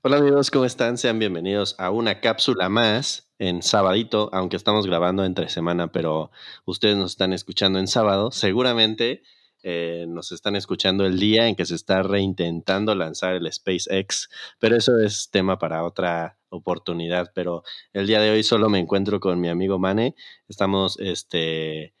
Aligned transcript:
Hola 0.00 0.18
amigos, 0.18 0.52
¿cómo 0.52 0.64
están? 0.64 0.96
Sean 0.96 1.18
bienvenidos 1.18 1.74
a 1.76 1.90
una 1.90 2.20
cápsula 2.20 2.68
más 2.68 3.28
en 3.40 3.62
sabadito, 3.62 4.30
aunque 4.32 4.54
estamos 4.54 4.86
grabando 4.86 5.24
entre 5.24 5.48
semana, 5.48 5.90
pero 5.90 6.30
ustedes 6.64 6.96
nos 6.96 7.10
están 7.10 7.32
escuchando 7.32 7.80
en 7.80 7.88
sábado. 7.88 8.30
Seguramente 8.30 9.24
eh, 9.64 10.06
nos 10.08 10.30
están 10.30 10.54
escuchando 10.54 11.04
el 11.04 11.18
día 11.18 11.48
en 11.48 11.56
que 11.56 11.66
se 11.66 11.74
está 11.74 12.04
reintentando 12.04 12.94
lanzar 12.94 13.34
el 13.34 13.52
SpaceX, 13.52 14.28
pero 14.60 14.76
eso 14.76 15.00
es 15.00 15.30
tema 15.32 15.58
para 15.58 15.82
otra 15.82 16.38
oportunidad. 16.48 17.32
Pero 17.34 17.64
el 17.92 18.06
día 18.06 18.20
de 18.20 18.30
hoy 18.30 18.44
solo 18.44 18.68
me 18.68 18.78
encuentro 18.78 19.18
con 19.18 19.40
mi 19.40 19.48
amigo 19.48 19.80
Mane. 19.80 20.14
Estamos 20.46 20.96
este, 21.00 21.92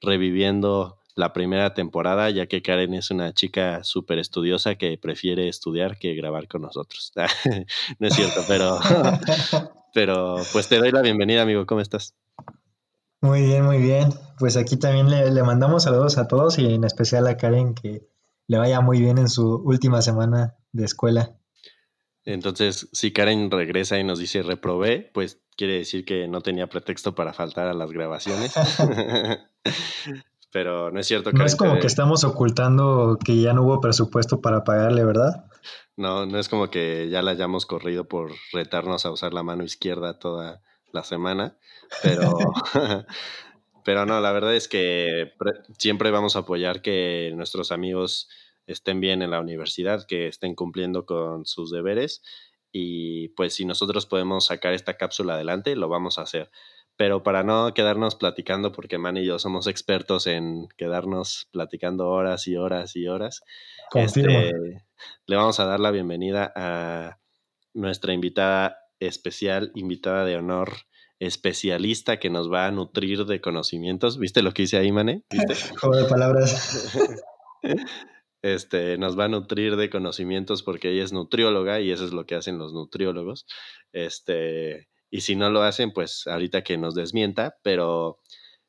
reviviendo 0.00 0.98
la 1.16 1.32
primera 1.32 1.72
temporada, 1.72 2.28
ya 2.30 2.46
que 2.46 2.62
Karen 2.62 2.92
es 2.94 3.10
una 3.10 3.32
chica 3.32 3.82
súper 3.82 4.18
estudiosa 4.18 4.76
que 4.76 4.98
prefiere 4.98 5.48
estudiar 5.48 5.98
que 5.98 6.14
grabar 6.14 6.46
con 6.46 6.62
nosotros. 6.62 7.12
no 7.98 8.06
es 8.06 8.14
cierto, 8.14 8.42
pero, 8.46 8.78
pero 9.94 10.36
pues 10.52 10.68
te 10.68 10.78
doy 10.78 10.92
la 10.92 11.00
bienvenida, 11.00 11.42
amigo. 11.42 11.64
¿Cómo 11.64 11.80
estás? 11.80 12.14
Muy 13.22 13.40
bien, 13.40 13.64
muy 13.64 13.78
bien. 13.78 14.10
Pues 14.38 14.58
aquí 14.58 14.76
también 14.76 15.08
le, 15.08 15.30
le 15.30 15.42
mandamos 15.42 15.84
saludos 15.84 16.18
a 16.18 16.28
todos 16.28 16.58
y 16.58 16.74
en 16.74 16.84
especial 16.84 17.26
a 17.26 17.38
Karen 17.38 17.74
que 17.74 18.06
le 18.46 18.58
vaya 18.58 18.82
muy 18.82 19.00
bien 19.00 19.16
en 19.16 19.30
su 19.30 19.56
última 19.56 20.02
semana 20.02 20.54
de 20.72 20.84
escuela. 20.84 21.34
Entonces, 22.26 22.88
si 22.92 23.12
Karen 23.12 23.50
regresa 23.50 23.98
y 23.98 24.04
nos 24.04 24.18
dice 24.18 24.42
reprobé, 24.42 25.10
pues 25.14 25.40
quiere 25.56 25.78
decir 25.78 26.04
que 26.04 26.28
no 26.28 26.42
tenía 26.42 26.66
pretexto 26.66 27.14
para 27.14 27.32
faltar 27.32 27.68
a 27.68 27.72
las 27.72 27.90
grabaciones. 27.90 28.52
pero 30.50 30.90
no 30.90 31.00
es 31.00 31.06
cierto. 31.06 31.32
No 31.32 31.44
es 31.44 31.56
como 31.56 31.78
que 31.78 31.86
estamos 31.86 32.24
ocultando 32.24 33.18
que 33.22 33.40
ya 33.40 33.52
no 33.52 33.62
hubo 33.62 33.80
presupuesto 33.80 34.40
para 34.40 34.64
pagarle, 34.64 35.04
¿verdad? 35.04 35.46
No, 35.96 36.26
no 36.26 36.38
es 36.38 36.48
como 36.48 36.70
que 36.70 37.08
ya 37.10 37.22
la 37.22 37.32
hayamos 37.32 37.66
corrido 37.66 38.06
por 38.06 38.32
retarnos 38.52 39.06
a 39.06 39.10
usar 39.10 39.32
la 39.32 39.42
mano 39.42 39.64
izquierda 39.64 40.18
toda 40.18 40.62
la 40.92 41.04
semana, 41.04 41.56
pero, 42.02 42.38
pero 43.84 44.06
no, 44.06 44.20
la 44.20 44.32
verdad 44.32 44.54
es 44.54 44.68
que 44.68 45.32
siempre 45.78 46.10
vamos 46.10 46.36
a 46.36 46.40
apoyar 46.40 46.82
que 46.82 47.32
nuestros 47.34 47.72
amigos 47.72 48.28
estén 48.66 49.00
bien 49.00 49.22
en 49.22 49.30
la 49.30 49.40
universidad, 49.40 50.06
que 50.06 50.28
estén 50.28 50.54
cumpliendo 50.54 51.06
con 51.06 51.46
sus 51.46 51.70
deberes 51.70 52.22
y 52.78 53.28
pues 53.28 53.54
si 53.54 53.64
nosotros 53.64 54.04
podemos 54.04 54.46
sacar 54.46 54.74
esta 54.74 54.98
cápsula 54.98 55.34
adelante, 55.34 55.76
lo 55.76 55.88
vamos 55.88 56.18
a 56.18 56.22
hacer. 56.22 56.50
Pero 56.96 57.22
para 57.22 57.42
no 57.42 57.74
quedarnos 57.74 58.14
platicando, 58.14 58.72
porque 58.72 58.98
Man 58.98 59.16
y 59.16 59.26
yo 59.26 59.38
somos 59.38 59.66
expertos 59.66 60.26
en 60.26 60.68
quedarnos 60.76 61.48
platicando 61.52 62.08
horas 62.08 62.46
y 62.46 62.56
horas 62.56 62.96
y 62.96 63.06
horas, 63.06 63.42
este, 63.94 64.52
le 65.26 65.36
vamos 65.36 65.60
a 65.60 65.66
dar 65.66 65.80
la 65.80 65.90
bienvenida 65.90 66.52
a 66.56 67.18
nuestra 67.74 68.14
invitada 68.14 68.78
especial, 68.98 69.72
invitada 69.74 70.24
de 70.24 70.36
honor, 70.36 70.72
especialista 71.18 72.18
que 72.18 72.30
nos 72.30 72.50
va 72.52 72.66
a 72.66 72.70
nutrir 72.70 73.24
de 73.26 73.40
conocimientos. 73.40 74.18
¿Viste 74.18 74.42
lo 74.42 74.52
que 74.52 74.62
hice 74.62 74.78
ahí, 74.78 74.92
Mane? 74.92 75.22
¿Viste? 75.30 75.54
Juego 75.80 75.96
de 75.96 76.04
palabras. 76.04 76.96
Este, 78.42 78.96
nos 78.96 79.18
va 79.18 79.24
a 79.24 79.28
nutrir 79.28 79.74
de 79.74 79.90
conocimientos 79.90 80.62
porque 80.62 80.92
ella 80.92 81.02
es 81.02 81.12
nutrióloga 81.12 81.80
y 81.80 81.90
eso 81.90 82.04
es 82.04 82.12
lo 82.12 82.26
que 82.26 82.36
hacen 82.36 82.58
los 82.58 82.72
nutriólogos. 82.72 83.44
Este, 83.92 84.88
y 85.10 85.22
si 85.22 85.36
no 85.36 85.50
lo 85.50 85.62
hacen, 85.62 85.92
pues 85.92 86.26
ahorita 86.26 86.62
que 86.62 86.78
nos 86.78 86.94
desmienta, 86.94 87.58
pero 87.62 88.20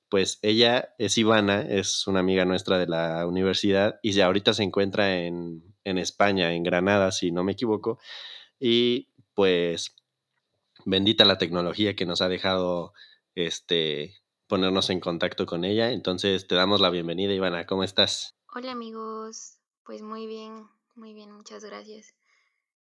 pues 0.10 0.40
ella 0.42 0.94
es 0.98 1.18
Ivana, 1.18 1.62
es 1.62 2.08
una 2.08 2.20
amiga 2.20 2.46
nuestra 2.46 2.78
de 2.78 2.88
la 2.88 3.26
universidad 3.28 4.00
y 4.02 4.20
ahorita 4.20 4.54
se 4.54 4.64
encuentra 4.64 5.18
en, 5.18 5.76
en 5.84 5.98
España, 5.98 6.54
en 6.54 6.64
Granada, 6.64 7.12
si 7.12 7.32
no 7.32 7.44
me 7.44 7.54
equivoco. 7.54 8.00
Y 8.60 9.10
pues 9.34 9.96
bendita 10.86 11.26
la 11.26 11.38
tecnología 11.38 11.96
que 11.96 12.06
nos 12.06 12.22
ha 12.22 12.30
dejado 12.30 12.94
este 13.36 14.16
ponernos 14.47 14.90
en 14.90 15.00
contacto 15.00 15.46
con 15.46 15.66
ella. 15.66 15.92
Entonces 15.92 16.47
te 16.47 16.56
damos 16.56 16.80
la 16.80 16.90
bienvenida, 16.90 17.34
Ivana. 17.34 17.66
¿Cómo 17.66 17.84
estás? 17.84 18.36
Hola 18.56 18.72
amigos, 18.72 19.59
pues 19.84 20.02
muy 20.02 20.26
bien, 20.26 20.68
muy 20.96 21.14
bien, 21.14 21.31
muchas 21.31 21.64
gracias. 21.64 22.16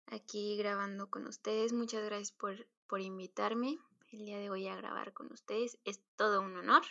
Aquí 0.05 0.55
grabando 0.57 1.09
con 1.09 1.25
ustedes, 1.25 1.73
muchas 1.73 2.05
gracias 2.05 2.31
por 2.31 2.67
por 2.87 3.01
invitarme 3.01 3.77
el 4.11 4.19
día 4.19 4.37
de 4.37 4.49
hoy 4.49 4.67
a 4.67 4.75
grabar 4.75 5.13
con 5.13 5.31
ustedes. 5.31 5.77
Es 5.85 6.01
todo 6.15 6.41
un 6.41 6.55
honor. 6.57 6.83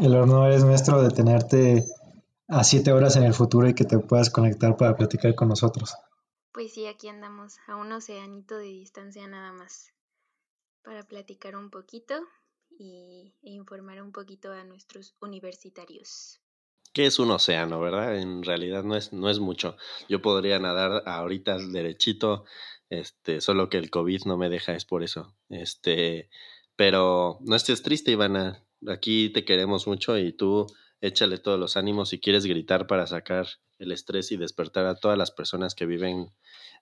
El 0.00 0.14
honor 0.14 0.52
es 0.52 0.64
nuestro 0.64 1.02
de 1.02 1.10
tenerte 1.10 1.84
a 2.48 2.64
siete 2.64 2.92
horas 2.92 3.16
en 3.16 3.24
el 3.24 3.34
futuro 3.34 3.68
y 3.68 3.74
que 3.74 3.84
te 3.84 3.98
puedas 3.98 4.30
conectar 4.30 4.76
para 4.76 4.96
platicar 4.96 5.34
con 5.34 5.48
nosotros. 5.48 5.94
Pues 6.52 6.72
sí, 6.72 6.86
aquí 6.86 7.08
andamos 7.08 7.58
a 7.66 7.76
un 7.76 7.92
oceanito 7.92 8.56
de 8.56 8.66
distancia 8.66 9.26
nada 9.26 9.52
más 9.52 9.92
para 10.82 11.02
platicar 11.02 11.56
un 11.56 11.70
poquito 11.70 12.14
y, 12.70 13.34
e 13.42 13.50
informar 13.50 14.00
un 14.00 14.12
poquito 14.12 14.52
a 14.52 14.64
nuestros 14.64 15.16
universitarios. 15.20 16.40
¿Qué 16.96 17.04
es 17.04 17.18
un 17.18 17.30
océano, 17.30 17.78
verdad? 17.78 18.18
En 18.18 18.42
realidad 18.42 18.82
no 18.82 18.96
es, 18.96 19.12
no 19.12 19.28
es 19.28 19.38
mucho. 19.38 19.76
Yo 20.08 20.22
podría 20.22 20.58
nadar 20.58 21.02
ahorita 21.04 21.58
derechito 21.58 22.46
este, 22.88 23.42
solo 23.42 23.68
que 23.68 23.76
el 23.76 23.90
COVID 23.90 24.24
no 24.24 24.38
me 24.38 24.48
deja, 24.48 24.72
es 24.74 24.86
por 24.86 25.02
eso. 25.02 25.36
Este, 25.50 26.30
pero 26.74 27.36
no 27.42 27.54
estés 27.54 27.82
triste, 27.82 28.12
Ivana. 28.12 28.64
Aquí 28.88 29.28
te 29.28 29.44
queremos 29.44 29.86
mucho 29.86 30.16
y 30.16 30.32
tú 30.32 30.68
échale 31.02 31.36
todos 31.36 31.60
los 31.60 31.76
ánimos 31.76 32.08
si 32.08 32.18
quieres 32.18 32.46
gritar 32.46 32.86
para 32.86 33.06
sacar 33.06 33.46
el 33.78 33.92
estrés 33.92 34.32
y 34.32 34.38
despertar 34.38 34.86
a 34.86 34.94
todas 34.94 35.18
las 35.18 35.30
personas 35.30 35.74
que 35.74 35.84
viven 35.84 36.32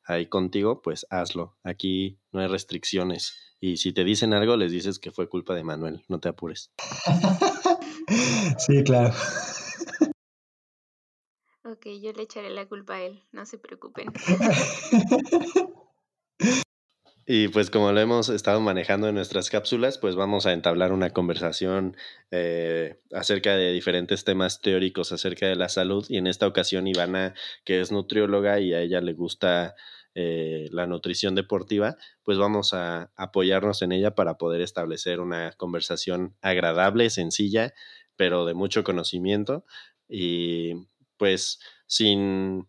ahí 0.04 0.26
contigo, 0.26 0.80
pues 0.80 1.08
hazlo. 1.10 1.56
Aquí 1.64 2.20
no 2.30 2.38
hay 2.38 2.46
restricciones. 2.46 3.56
Y 3.58 3.78
si 3.78 3.92
te 3.92 4.04
dicen 4.04 4.32
algo, 4.32 4.56
les 4.56 4.70
dices 4.70 5.00
que 5.00 5.10
fue 5.10 5.28
culpa 5.28 5.56
de 5.56 5.64
Manuel. 5.64 6.04
No 6.06 6.20
te 6.20 6.28
apures. 6.28 6.70
sí, 8.58 8.84
claro. 8.84 9.12
Yo 11.84 12.12
le 12.12 12.22
echaré 12.22 12.50
la 12.50 12.66
culpa 12.66 12.94
a 12.94 13.02
él. 13.02 13.22
No 13.32 13.44
se 13.46 13.58
preocupen. 13.58 14.06
Y 17.26 17.48
pues 17.48 17.70
como 17.70 17.90
lo 17.90 18.00
hemos 18.00 18.28
estado 18.28 18.60
manejando 18.60 19.08
en 19.08 19.14
nuestras 19.14 19.48
cápsulas, 19.48 19.96
pues 19.96 20.14
vamos 20.14 20.44
a 20.44 20.52
entablar 20.52 20.92
una 20.92 21.10
conversación 21.10 21.96
eh, 22.30 23.00
acerca 23.12 23.56
de 23.56 23.72
diferentes 23.72 24.24
temas 24.24 24.60
teóricos 24.60 25.10
acerca 25.10 25.46
de 25.46 25.56
la 25.56 25.70
salud. 25.70 26.04
Y 26.10 26.18
en 26.18 26.26
esta 26.26 26.46
ocasión 26.46 26.86
Ivana, 26.86 27.32
que 27.64 27.80
es 27.80 27.90
nutrióloga 27.92 28.60
y 28.60 28.74
a 28.74 28.80
ella 28.80 29.00
le 29.00 29.14
gusta 29.14 29.74
eh, 30.14 30.68
la 30.70 30.86
nutrición 30.86 31.34
deportiva, 31.34 31.96
pues 32.24 32.36
vamos 32.36 32.74
a 32.74 33.10
apoyarnos 33.16 33.80
en 33.80 33.92
ella 33.92 34.14
para 34.14 34.36
poder 34.36 34.60
establecer 34.60 35.18
una 35.20 35.52
conversación 35.52 36.36
agradable, 36.42 37.08
sencilla, 37.08 37.72
pero 38.16 38.44
de 38.44 38.52
mucho 38.52 38.84
conocimiento. 38.84 39.64
Y 40.08 40.74
pues 41.16 41.58
sin 41.86 42.68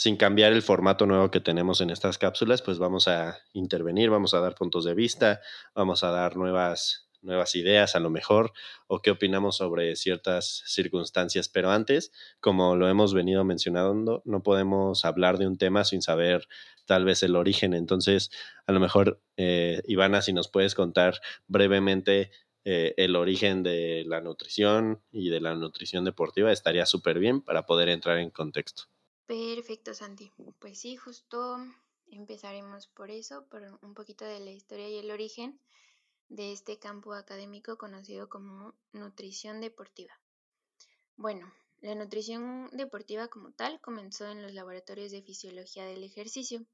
sin 0.00 0.16
cambiar 0.16 0.54
el 0.54 0.62
formato 0.62 1.04
nuevo 1.04 1.30
que 1.30 1.40
tenemos 1.40 1.82
en 1.82 1.90
estas 1.90 2.16
cápsulas, 2.16 2.62
pues 2.62 2.78
vamos 2.78 3.06
a 3.06 3.36
intervenir, 3.52 4.08
vamos 4.08 4.32
a 4.32 4.40
dar 4.40 4.54
puntos 4.54 4.86
de 4.86 4.94
vista, 4.94 5.42
vamos 5.74 6.02
a 6.04 6.10
dar 6.10 6.38
nuevas, 6.38 7.10
nuevas 7.20 7.54
ideas 7.54 7.94
a 7.94 8.00
lo 8.00 8.08
mejor, 8.08 8.54
o 8.86 9.02
qué 9.02 9.10
opinamos 9.10 9.58
sobre 9.58 9.94
ciertas 9.96 10.62
circunstancias. 10.64 11.50
Pero 11.50 11.70
antes, 11.70 12.12
como 12.40 12.76
lo 12.76 12.88
hemos 12.88 13.12
venido 13.12 13.44
mencionando, 13.44 14.22
no 14.24 14.42
podemos 14.42 15.04
hablar 15.04 15.36
de 15.36 15.46
un 15.46 15.58
tema 15.58 15.84
sin 15.84 16.00
saber 16.00 16.48
tal 16.86 17.04
vez 17.04 17.22
el 17.22 17.36
origen. 17.36 17.74
Entonces, 17.74 18.30
a 18.66 18.72
lo 18.72 18.80
mejor, 18.80 19.20
eh, 19.36 19.82
Ivana, 19.86 20.22
si 20.22 20.32
nos 20.32 20.48
puedes 20.48 20.74
contar 20.74 21.20
brevemente 21.46 22.30
eh, 22.64 22.94
el 22.96 23.16
origen 23.16 23.62
de 23.62 24.04
la 24.06 24.20
nutrición 24.20 25.00
y 25.10 25.30
de 25.30 25.40
la 25.40 25.54
nutrición 25.54 26.04
deportiva, 26.04 26.52
estaría 26.52 26.86
súper 26.86 27.18
bien 27.18 27.40
para 27.40 27.64
poder 27.66 27.88
entrar 27.88 28.18
en 28.18 28.30
contexto. 28.30 28.84
Perfecto, 29.26 29.94
Santi. 29.94 30.30
Pues 30.58 30.78
sí, 30.78 30.96
justo 30.96 31.56
empezaremos 32.10 32.88
por 32.88 33.10
eso, 33.10 33.46
por 33.46 33.62
un 33.82 33.94
poquito 33.94 34.24
de 34.24 34.40
la 34.40 34.50
historia 34.50 34.88
y 34.88 34.98
el 34.98 35.10
origen 35.10 35.58
de 36.28 36.52
este 36.52 36.78
campo 36.78 37.14
académico 37.14 37.76
conocido 37.76 38.28
como 38.28 38.74
nutrición 38.92 39.60
deportiva. 39.60 40.12
Bueno, 41.16 41.52
la 41.80 41.94
nutrición 41.94 42.68
deportiva 42.72 43.28
como 43.28 43.52
tal 43.52 43.80
comenzó 43.80 44.30
en 44.30 44.42
los 44.42 44.52
laboratorios 44.52 45.10
de 45.10 45.22
fisiología 45.22 45.84
del 45.84 46.04
ejercicio. 46.04 46.64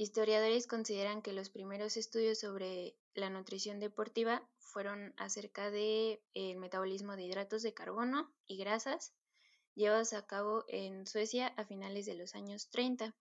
Historiadores 0.00 0.68
consideran 0.68 1.22
que 1.22 1.32
los 1.32 1.50
primeros 1.50 1.96
estudios 1.96 2.38
sobre 2.38 2.96
la 3.14 3.30
nutrición 3.30 3.80
deportiva 3.80 4.48
fueron 4.60 5.12
acerca 5.16 5.72
del 5.72 6.20
el 6.34 6.56
metabolismo 6.56 7.16
de 7.16 7.24
hidratos 7.24 7.64
de 7.64 7.74
carbono 7.74 8.32
y 8.46 8.58
grasas 8.58 9.12
llevados 9.74 10.12
a 10.12 10.24
cabo 10.24 10.64
en 10.68 11.04
Suecia 11.04 11.48
a 11.48 11.64
finales 11.64 12.06
de 12.06 12.14
los 12.14 12.36
años 12.36 12.70
30. 12.70 13.16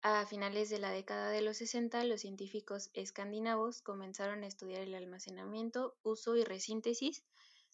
A 0.00 0.24
finales 0.24 0.70
de 0.70 0.78
la 0.78 0.90
década 0.90 1.28
de 1.28 1.42
los 1.42 1.58
60, 1.58 2.02
los 2.04 2.22
científicos 2.22 2.88
escandinavos 2.94 3.82
comenzaron 3.82 4.42
a 4.42 4.46
estudiar 4.46 4.80
el 4.80 4.94
almacenamiento, 4.94 5.98
uso 6.02 6.34
y 6.34 6.44
resíntesis 6.44 7.26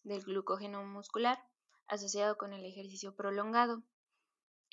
del 0.03 0.21
glucógeno 0.21 0.83
muscular 0.83 1.41
asociado 1.87 2.37
con 2.37 2.51
el 2.51 2.65
ejercicio 2.65 3.15
prolongado. 3.15 3.83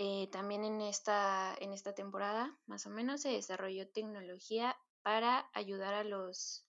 Eh, 0.01 0.29
también 0.31 0.65
en 0.65 0.81
esta, 0.81 1.55
en 1.61 1.73
esta 1.73 1.93
temporada, 1.93 2.57
más 2.67 2.87
o 2.87 2.91
menos, 2.91 3.23
se 3.23 3.31
desarrolló 3.31 3.89
tecnología 3.89 4.77
para 5.03 5.47
ayudar 5.55 5.95
a 5.95 6.05
los, 6.05 6.65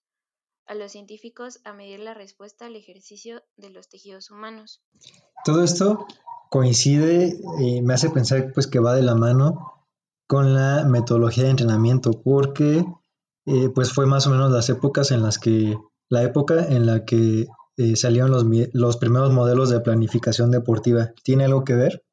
a 0.65 0.73
los 0.73 0.91
científicos 0.91 1.59
a 1.63 1.73
medir 1.73 1.99
la 1.99 2.15
respuesta 2.15 2.65
al 2.65 2.75
ejercicio 2.75 3.43
de 3.55 3.69
los 3.69 3.87
tejidos 3.87 4.31
humanos. 4.31 4.81
Todo 5.45 5.63
esto 5.63 6.07
coincide 6.49 7.39
y 7.59 7.83
me 7.83 7.93
hace 7.93 8.09
pensar 8.09 8.51
pues 8.51 8.65
que 8.65 8.79
va 8.79 8.95
de 8.95 9.03
la 9.03 9.13
mano 9.13 9.87
con 10.27 10.55
la 10.55 10.83
metodología 10.85 11.43
de 11.43 11.51
entrenamiento, 11.51 12.23
porque 12.23 12.83
eh, 13.45 13.69
pues 13.69 13.93
fue 13.93 14.07
más 14.07 14.25
o 14.25 14.31
menos 14.31 14.51
las 14.51 14.69
épocas 14.69 15.11
en 15.11 15.21
las 15.21 15.37
que, 15.37 15.77
la 16.09 16.23
época 16.23 16.65
en 16.67 16.87
la 16.87 17.05
que 17.05 17.47
eh, 17.77 17.95
salieron 17.95 18.31
los, 18.31 18.43
los 18.73 18.97
primeros 18.97 19.31
modelos 19.31 19.69
de 19.69 19.79
planificación 19.81 20.49
deportiva. 20.49 21.13
¿Tiene 21.23 21.45
algo 21.45 21.63
que 21.63 21.75
ver? 21.75 22.03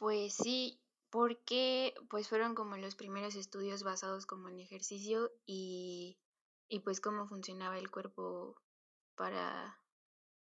Pues 0.00 0.32
sí, 0.32 0.80
porque 1.10 1.92
pues 2.08 2.26
fueron 2.26 2.54
como 2.54 2.78
los 2.78 2.94
primeros 2.94 3.34
estudios 3.34 3.82
basados 3.82 4.24
como 4.24 4.48
en 4.48 4.58
ejercicio 4.58 5.30
y, 5.44 6.16
y 6.70 6.80
pues 6.80 7.02
cómo 7.02 7.26
funcionaba 7.26 7.76
el 7.76 7.90
cuerpo 7.90 8.56
para, 9.14 9.76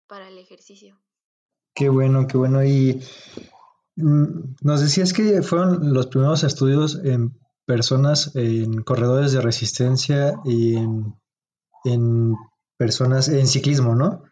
para 0.06 0.28
el 0.28 0.38
ejercicio. 0.38 1.00
Qué 1.74 1.88
bueno, 1.88 2.28
qué 2.28 2.38
bueno. 2.38 2.64
Y 2.64 3.02
mm, 3.96 4.54
nos 4.62 4.82
decías 4.82 5.12
que 5.12 5.42
fueron 5.42 5.92
los 5.92 6.06
primeros 6.06 6.44
estudios 6.44 7.00
en 7.02 7.36
personas 7.66 8.30
en 8.36 8.84
corredores 8.84 9.32
de 9.32 9.40
resistencia 9.40 10.34
y 10.44 10.76
en, 10.76 11.20
en 11.84 12.36
personas 12.76 13.28
en 13.28 13.48
ciclismo, 13.48 13.96
¿no? 13.96 14.29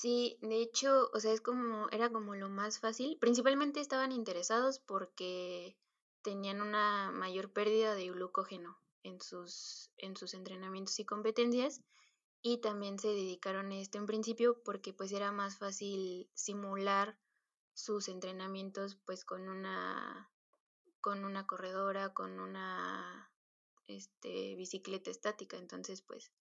Sí, 0.00 0.38
de 0.40 0.62
hecho, 0.62 1.10
o 1.12 1.20
sea, 1.20 1.30
es 1.34 1.42
como, 1.42 1.86
era 1.90 2.08
como 2.10 2.34
lo 2.34 2.48
más 2.48 2.78
fácil. 2.78 3.18
Principalmente 3.20 3.80
estaban 3.80 4.12
interesados 4.12 4.78
porque 4.78 5.76
tenían 6.22 6.62
una 6.62 7.10
mayor 7.12 7.52
pérdida 7.52 7.94
de 7.94 8.08
glucógeno 8.08 8.78
en 9.02 9.20
sus, 9.20 9.90
en 9.98 10.16
sus 10.16 10.32
entrenamientos 10.32 10.98
y 11.00 11.04
competencias. 11.04 11.82
Y 12.40 12.62
también 12.62 12.98
se 12.98 13.08
dedicaron 13.08 13.72
a 13.72 13.78
esto 13.78 13.98
en 13.98 14.06
principio 14.06 14.62
porque 14.64 14.94
pues 14.94 15.12
era 15.12 15.32
más 15.32 15.58
fácil 15.58 16.30
simular 16.32 17.18
sus 17.74 18.08
entrenamientos 18.08 18.96
pues 19.04 19.26
con 19.26 19.48
una 19.50 20.30
con 21.02 21.24
una 21.26 21.46
corredora, 21.46 22.14
con 22.14 22.40
una 22.40 23.30
este 23.86 24.54
bicicleta 24.56 25.10
estática, 25.10 25.58
entonces 25.58 26.02
pues 26.02 26.32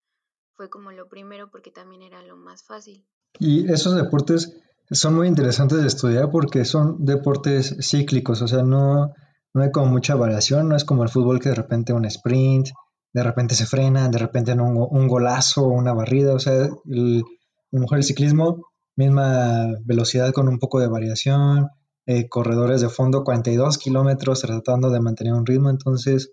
fue 0.56 0.70
como 0.70 0.92
lo 0.94 1.10
primero 1.10 1.52
porque 1.52 1.72
también 1.72 2.04
era 2.04 2.22
lo 2.24 2.38
más 2.38 2.64
fácil. 2.64 3.06
Y 3.40 3.72
esos 3.72 3.96
deportes 3.96 4.54
son 4.92 5.16
muy 5.16 5.28
interesantes 5.28 5.80
de 5.80 5.88
estudiar 5.88 6.30
porque 6.30 6.66
son 6.66 7.06
deportes 7.06 7.76
cíclicos, 7.82 8.42
o 8.42 8.48
sea, 8.48 8.64
no, 8.64 9.14
no 9.54 9.64
hay 9.64 9.72
como 9.72 9.88
mucha 9.88 10.16
variación, 10.16 10.68
no 10.68 10.76
es 10.76 10.84
como 10.84 11.04
el 11.04 11.10
fútbol 11.10 11.40
que 11.40 11.50
de 11.50 11.56
repente 11.56 11.94
un 11.94 12.06
sprint, 12.06 12.70
de 13.14 13.24
repente 13.24 13.56
se 13.56 13.66
frena, 13.66 14.10
de 14.10 14.18
repente 14.18 14.54
un, 14.54 14.88
un 14.90 15.08
golazo, 15.08 15.68
una 15.68 15.94
barrida, 15.94 16.34
o 16.34 16.40
sea, 16.40 16.54
el, 16.90 17.24
a 17.24 17.76
lo 17.76 17.82
mejor 17.82 17.98
el 17.98 18.04
ciclismo, 18.04 18.66
misma 18.96 19.68
velocidad 19.86 20.34
con 20.34 20.50
un 20.50 20.60
poco 20.60 20.80
de 20.80 20.88
variación, 20.88 21.70
eh, 22.06 22.28
corredores 22.28 22.82
de 22.82 22.90
fondo 22.90 23.24
42 23.24 23.78
kilómetros 23.78 24.42
tratando 24.42 24.90
de 24.90 25.00
mantener 25.00 25.34
un 25.34 25.46
ritmo, 25.46 25.70
entonces, 25.70 26.32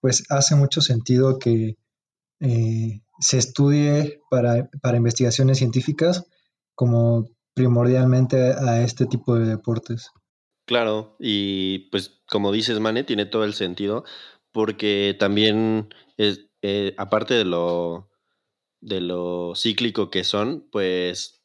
pues 0.00 0.24
hace 0.28 0.56
mucho 0.56 0.80
sentido 0.80 1.38
que 1.38 1.76
eh, 2.40 3.00
se 3.20 3.38
estudie 3.38 4.20
para, 4.28 4.68
para 4.82 4.96
investigaciones 4.96 5.58
científicas 5.58 6.26
como 6.74 7.26
primordialmente 7.54 8.52
a 8.52 8.82
este 8.82 9.06
tipo 9.06 9.34
de 9.34 9.46
deportes. 9.46 10.10
Claro, 10.64 11.16
y 11.18 11.90
pues 11.90 12.22
como 12.28 12.52
dices, 12.52 12.80
Mane, 12.80 13.04
tiene 13.04 13.26
todo 13.26 13.44
el 13.44 13.54
sentido, 13.54 14.04
porque 14.52 15.16
también 15.18 15.92
es, 16.16 16.46
eh, 16.62 16.94
aparte 16.98 17.34
de 17.34 17.44
lo, 17.44 18.10
de 18.80 19.00
lo 19.00 19.54
cíclico 19.56 20.10
que 20.10 20.24
son, 20.24 20.68
pues 20.70 21.42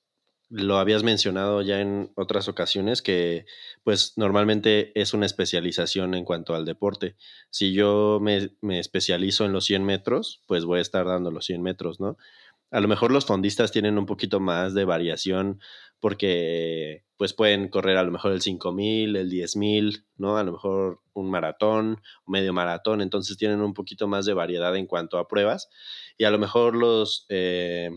lo 0.49 0.77
habías 0.77 1.03
mencionado 1.03 1.61
ya 1.61 1.81
en 1.81 2.11
otras 2.15 2.47
ocasiones 2.47 3.01
que 3.01 3.45
pues 3.83 4.13
normalmente 4.15 4.91
es 4.99 5.13
una 5.13 5.25
especialización 5.25 6.13
en 6.13 6.23
cuanto 6.23 6.55
al 6.55 6.63
deporte. 6.63 7.17
Si 7.49 7.73
yo 7.73 8.19
me, 8.21 8.51
me, 8.61 8.79
especializo 8.79 9.45
en 9.45 9.51
los 9.51 9.65
100 9.65 9.83
metros, 9.83 10.41
pues 10.47 10.63
voy 10.63 10.79
a 10.79 10.81
estar 10.81 11.05
dando 11.05 11.31
los 11.31 11.45
100 11.45 11.61
metros, 11.61 11.99
¿no? 11.99 12.17
A 12.71 12.81
lo 12.81 12.87
mejor 12.87 13.11
los 13.11 13.25
fondistas 13.25 13.71
tienen 13.71 13.97
un 13.97 14.05
poquito 14.05 14.39
más 14.39 14.73
de 14.73 14.85
variación 14.85 15.61
porque 15.99 17.05
pues 17.17 17.33
pueden 17.33 17.69
correr 17.69 17.97
a 17.97 18.03
lo 18.03 18.11
mejor 18.11 18.31
el 18.31 18.41
5000, 18.41 19.15
el 19.15 19.29
10000, 19.29 20.05
¿no? 20.17 20.37
A 20.37 20.43
lo 20.43 20.51
mejor 20.51 21.01
un 21.13 21.31
maratón, 21.31 22.01
medio 22.27 22.53
maratón, 22.53 23.01
entonces 23.01 23.37
tienen 23.37 23.61
un 23.61 23.73
poquito 23.73 24.07
más 24.07 24.25
de 24.25 24.33
variedad 24.33 24.75
en 24.75 24.85
cuanto 24.85 25.17
a 25.17 25.27
pruebas 25.27 25.69
y 26.17 26.25
a 26.25 26.29
lo 26.31 26.37
mejor 26.37 26.75
los, 26.75 27.25
eh, 27.29 27.89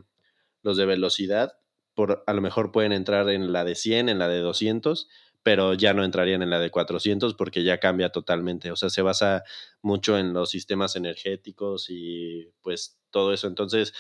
los 0.63 0.77
de 0.77 0.87
velocidad 0.87 1.53
por, 1.95 2.23
a 2.27 2.33
lo 2.33 2.41
mejor 2.41 2.73
pueden 2.73 2.93
entrar 2.93 3.29
en 3.29 3.53
la 3.53 3.65
de 3.65 3.75
100, 3.75 4.09
en 4.09 4.19
la 4.19 4.29
de 4.29 4.39
200, 4.41 5.09
pero 5.43 5.75
ya 5.75 5.93
no 5.95 6.05
entrarían 6.05 6.43
en 6.43 6.51
la 6.51 6.59
de 6.61 6.71
400 6.71 7.35
porque 7.35 7.65
ya 7.65 7.79
cambia 7.81 8.11
totalmente, 8.11 8.71
o 8.71 8.77
sea, 8.77 8.91
se 8.91 9.03
basa 9.03 9.43
mucho 9.83 10.17
en 10.17 10.33
los 10.33 10.51
sistemas 10.51 10.97
energéticos 10.97 11.87
y 11.91 12.53
pues 12.63 12.99
todo 13.11 13.33
eso, 13.33 13.49
entonces 13.49 13.93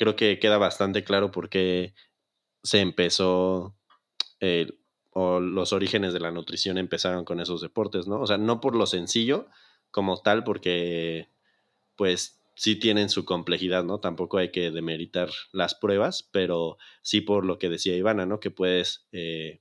creo 0.00 0.16
que 0.16 0.38
queda 0.38 0.56
bastante 0.56 1.04
claro 1.04 1.30
por 1.30 1.50
qué 1.50 1.92
se 2.62 2.80
empezó 2.80 3.76
o 5.10 5.40
los 5.40 5.74
orígenes 5.74 6.14
de 6.14 6.20
la 6.20 6.30
nutrición 6.30 6.78
empezaron 6.78 7.26
con 7.26 7.38
esos 7.38 7.60
deportes, 7.60 8.08
¿no? 8.08 8.18
O 8.18 8.26
sea, 8.26 8.38
no 8.38 8.62
por 8.62 8.74
lo 8.74 8.86
sencillo 8.86 9.48
como 9.90 10.22
tal, 10.22 10.42
porque 10.42 11.28
pues 11.96 12.40
sí 12.54 12.76
tienen 12.76 13.10
su 13.10 13.26
complejidad, 13.26 13.84
¿no? 13.84 14.00
Tampoco 14.00 14.38
hay 14.38 14.50
que 14.50 14.70
demeritar 14.70 15.28
las 15.52 15.74
pruebas, 15.74 16.26
pero 16.32 16.78
sí 17.02 17.20
por 17.20 17.44
lo 17.44 17.58
que 17.58 17.68
decía 17.68 17.94
Ivana, 17.94 18.24
¿no? 18.24 18.40
Que 18.40 18.50
puedes 18.50 19.06
eh, 19.12 19.60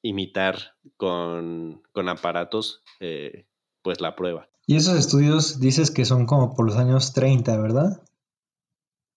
imitar 0.00 0.76
con, 0.96 1.82
con 1.90 2.08
aparatos, 2.08 2.84
eh, 3.00 3.46
pues 3.82 4.00
la 4.00 4.14
prueba. 4.14 4.48
Y 4.64 4.76
esos 4.76 4.96
estudios 4.96 5.58
dices 5.58 5.90
que 5.90 6.04
son 6.04 6.26
como 6.26 6.54
por 6.54 6.66
los 6.66 6.76
años 6.76 7.14
30, 7.14 7.60
¿verdad? 7.60 8.00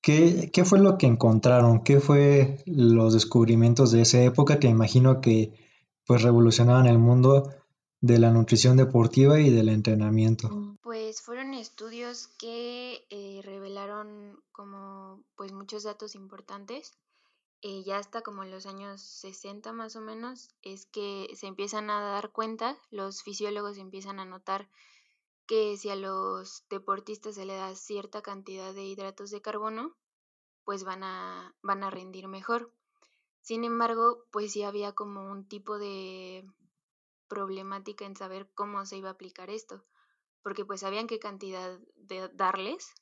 ¿Qué, 0.02 0.50
¿Qué, 0.54 0.64
fue 0.64 0.80
lo 0.80 0.98
que 0.98 1.08
encontraron? 1.08 1.84
¿Qué 1.84 2.00
fue 2.00 2.64
los 2.66 3.14
descubrimientos 3.14 3.92
de 3.92 4.02
esa 4.02 4.22
época 4.24 4.60
que 4.60 4.68
imagino 4.68 5.20
que 5.22 5.54
pues 6.06 6.22
revolucionaban 6.22 6.86
el 6.88 6.98
mundo 6.98 7.54
de 8.02 8.18
la 8.18 8.32
nutrición 8.32 8.78
deportiva 8.78 9.40
y 9.40 9.50
del 9.50 9.70
entrenamiento? 9.70 10.50
Mm, 10.50 10.78
pues 10.82 11.22
fueron 11.22 11.54
estudios 11.54 12.28
que 12.40 13.06
eh, 13.10 13.42
revelaron 13.44 14.40
como 14.52 15.24
pues 15.36 15.52
muchos 15.52 15.84
datos 15.84 16.16
importantes. 16.16 16.94
Eh, 17.62 17.84
ya 17.84 17.98
hasta 17.98 18.22
como 18.22 18.44
en 18.44 18.52
los 18.52 18.66
años 18.66 19.02
60 19.02 19.74
más 19.74 19.98
o 19.98 20.02
menos 20.02 20.50
es 20.62 20.86
que 20.86 21.28
se 21.36 21.48
empiezan 21.48 21.90
a 21.90 22.00
dar 22.00 22.32
cuenta, 22.32 22.78
los 22.90 23.22
fisiólogos 23.22 23.78
empiezan 23.78 24.22
a 24.22 24.26
notar 24.26 24.70
que 25.50 25.78
si 25.78 25.90
a 25.90 25.96
los 25.96 26.64
deportistas 26.70 27.34
se 27.34 27.44
le 27.44 27.56
da 27.56 27.74
cierta 27.74 28.22
cantidad 28.22 28.72
de 28.72 28.84
hidratos 28.84 29.32
de 29.32 29.42
carbono, 29.42 29.98
pues 30.64 30.84
van 30.84 31.04
a, 31.04 31.56
van 31.64 31.84
a 31.84 31.90
rendir 31.90 32.28
mejor. 32.28 32.72
Sin 33.42 33.64
embargo, 33.64 34.28
pues 34.30 34.52
sí 34.52 34.62
había 34.62 34.94
como 34.94 35.32
un 35.32 35.48
tipo 35.48 35.80
de 35.80 36.46
problemática 37.28 38.06
en 38.06 38.16
saber 38.16 38.52
cómo 38.54 38.86
se 38.86 38.98
iba 38.98 39.10
a 39.10 39.14
aplicar 39.14 39.50
esto, 39.50 39.84
porque 40.44 40.66
pues 40.66 40.82
sabían 40.82 41.08
qué 41.08 41.18
cantidad 41.18 41.80
de 41.96 42.30
darles, 42.30 42.94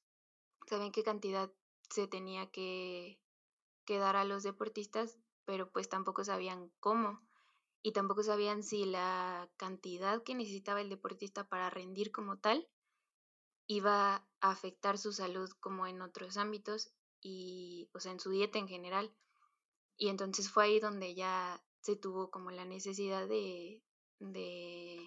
sabían 0.68 0.94
qué 0.94 1.04
cantidad 1.04 1.51
se 1.89 2.08
tenía 2.08 2.50
que, 2.50 3.20
que 3.84 3.98
dar 3.98 4.16
a 4.16 4.24
los 4.24 4.44
deportistas, 4.44 5.18
pero 5.44 5.70
pues 5.70 5.89
tampoco 5.89 6.24
sabían 6.24 6.72
cómo 6.80 7.26
y 7.81 7.91
tampoco 7.93 8.24
sabían 8.24 8.63
si 8.63 8.86
la 8.86 9.50
cantidad 9.57 10.24
que 10.24 10.36
necesitaba 10.36 10.81
el 10.81 10.89
deportista 10.89 11.48
para 11.48 11.69
rendir 11.69 12.12
como 12.12 12.38
tal 12.38 12.67
iba 13.67 14.15
a 14.41 14.51
afectar 14.51 14.98
su 14.98 15.12
salud 15.12 15.50
como 15.60 15.88
en 15.88 16.01
otros 16.01 16.38
ámbitos 16.38 16.93
y, 17.22 17.89
o 17.93 18.00
sea, 18.00 18.12
en 18.12 18.19
su 18.19 18.31
dieta 18.31 18.60
en 18.60 18.67
general. 18.67 19.13
Y 19.98 20.10
entonces 20.10 20.50
fue 20.50 20.65
ahí 20.65 20.79
donde 20.79 21.15
ya 21.15 21.63
se 21.81 21.96
tuvo 21.96 22.29
como 22.31 22.51
la 22.51 22.65
necesidad 22.65 23.27
de, 23.27 23.84
de, 24.19 25.00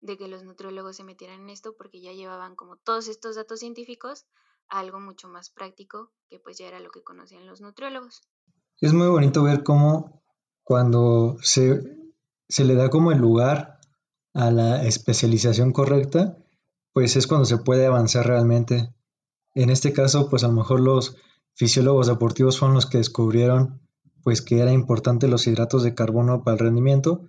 de 0.00 0.18
que 0.18 0.28
los 0.28 0.42
nutriólogos 0.44 0.96
se 0.96 1.04
metieran 1.04 1.42
en 1.42 1.50
esto 1.50 1.76
porque 1.76 2.00
ya 2.00 2.12
llevaban 2.12 2.56
como 2.56 2.76
todos 2.76 3.08
estos 3.08 3.36
datos 3.36 3.60
científicos 3.60 4.26
a 4.68 4.80
algo 4.80 5.00
mucho 5.00 5.28
más 5.28 5.50
práctico 5.50 6.12
que 6.28 6.40
pues 6.40 6.58
ya 6.58 6.68
era 6.68 6.80
lo 6.80 6.90
que 6.90 7.02
conocían 7.02 7.46
los 7.46 7.60
nutriólogos. 7.60 8.22
Es 8.80 8.92
muy 8.92 9.08
bonito 9.08 9.42
ver 9.42 9.62
cómo 9.62 10.23
cuando 10.64 11.36
se, 11.42 11.82
le 12.58 12.74
da 12.74 12.90
como 12.90 13.12
el 13.12 13.18
lugar 13.18 13.78
a 14.32 14.50
la 14.50 14.84
especialización 14.84 15.72
correcta, 15.72 16.36
pues 16.92 17.16
es 17.16 17.26
cuando 17.26 17.44
se 17.44 17.58
puede 17.58 17.86
avanzar 17.86 18.26
realmente. 18.26 18.92
En 19.54 19.70
este 19.70 19.92
caso, 19.92 20.28
pues 20.28 20.42
a 20.42 20.48
lo 20.48 20.54
mejor 20.54 20.80
los 20.80 21.16
fisiólogos 21.54 22.08
deportivos 22.08 22.58
fueron 22.58 22.74
los 22.74 22.86
que 22.86 22.98
descubrieron 22.98 23.80
pues 24.24 24.40
que 24.40 24.58
era 24.58 24.72
importante 24.72 25.28
los 25.28 25.46
hidratos 25.46 25.82
de 25.82 25.94
carbono 25.94 26.42
para 26.42 26.54
el 26.54 26.60
rendimiento, 26.60 27.28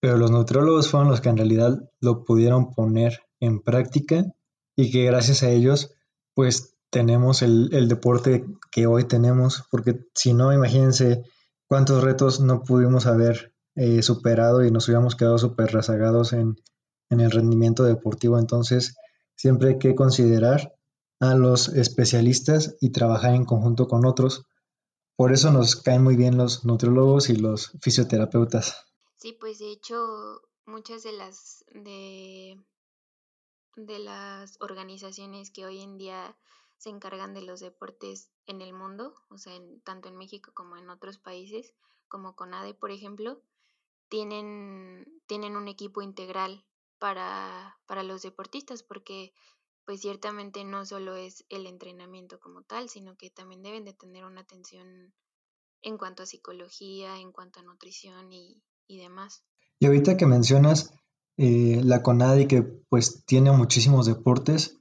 pero 0.00 0.18
los 0.18 0.30
nutriólogos 0.30 0.90
fueron 0.90 1.08
los 1.08 1.22
que 1.22 1.30
en 1.30 1.38
realidad 1.38 1.90
lo 1.98 2.24
pudieron 2.24 2.74
poner 2.74 3.22
en 3.40 3.60
práctica 3.60 4.26
y 4.76 4.90
que 4.90 5.06
gracias 5.06 5.42
a 5.42 5.50
ellos 5.50 5.94
pues 6.34 6.76
tenemos 6.90 7.40
el, 7.40 7.88
deporte 7.88 8.44
que 8.70 8.86
hoy 8.86 9.04
tenemos, 9.04 9.64
porque 9.70 10.06
si 10.14 10.34
no, 10.34 10.52
imagínense 10.52 11.24
cuántos 11.68 12.02
retos 12.02 12.40
no 12.40 12.62
pudimos 12.62 13.06
haber 13.06 13.54
eh, 13.74 14.02
superado 14.02 14.64
y 14.64 14.70
nos 14.70 14.88
hubiéramos 14.88 15.16
quedado 15.16 15.38
súper 15.38 15.72
rezagados 15.72 16.32
en, 16.32 16.56
en 17.10 17.20
el 17.20 17.30
rendimiento 17.30 17.84
deportivo. 17.84 18.38
Entonces, 18.38 18.96
siempre 19.34 19.70
hay 19.70 19.78
que 19.78 19.94
considerar 19.94 20.74
a 21.20 21.34
los 21.34 21.68
especialistas 21.68 22.76
y 22.80 22.90
trabajar 22.90 23.34
en 23.34 23.44
conjunto 23.44 23.88
con 23.88 24.06
otros. 24.06 24.46
Por 25.16 25.32
eso 25.32 25.50
nos 25.50 25.76
caen 25.76 26.02
muy 26.02 26.16
bien 26.16 26.36
los 26.36 26.64
nutriólogos 26.64 27.30
y 27.30 27.36
los 27.36 27.72
fisioterapeutas. 27.80 28.84
Sí, 29.16 29.36
pues 29.40 29.58
de 29.58 29.70
hecho 29.72 29.96
muchas 30.66 31.02
de 31.02 31.12
las 31.12 31.64
de, 31.72 32.60
de 33.76 33.98
las 33.98 34.58
organizaciones 34.60 35.50
que 35.50 35.64
hoy 35.64 35.80
en 35.80 35.96
día 35.96 36.36
se 36.78 36.90
encargan 36.90 37.34
de 37.34 37.42
los 37.42 37.60
deportes 37.60 38.30
en 38.46 38.60
el 38.60 38.72
mundo, 38.72 39.14
o 39.28 39.38
sea, 39.38 39.58
tanto 39.84 40.08
en 40.08 40.16
México 40.16 40.52
como 40.54 40.76
en 40.76 40.90
otros 40.90 41.18
países, 41.18 41.74
como 42.08 42.36
CONADE, 42.36 42.74
por 42.74 42.90
ejemplo, 42.90 43.40
tienen, 44.08 45.06
tienen 45.26 45.56
un 45.56 45.68
equipo 45.68 46.02
integral 46.02 46.64
para, 46.98 47.78
para 47.86 48.02
los 48.02 48.22
deportistas, 48.22 48.82
porque 48.82 49.32
pues 49.84 50.00
ciertamente 50.00 50.64
no 50.64 50.84
solo 50.84 51.14
es 51.14 51.44
el 51.48 51.66
entrenamiento 51.66 52.40
como 52.40 52.62
tal, 52.62 52.88
sino 52.88 53.16
que 53.16 53.30
también 53.30 53.62
deben 53.62 53.84
de 53.84 53.92
tener 53.92 54.24
una 54.24 54.40
atención 54.40 55.14
en 55.82 55.96
cuanto 55.96 56.24
a 56.24 56.26
psicología, 56.26 57.20
en 57.20 57.30
cuanto 57.30 57.60
a 57.60 57.62
nutrición 57.62 58.32
y, 58.32 58.62
demás. 58.88 59.44
Y 59.78 59.86
ahorita 59.86 60.16
que 60.16 60.26
mencionas 60.26 60.92
eh, 61.36 61.80
la 61.84 62.02
CONADI 62.02 62.48
que 62.48 62.62
pues 62.62 63.24
tiene 63.26 63.52
muchísimos 63.52 64.06
deportes, 64.06 64.78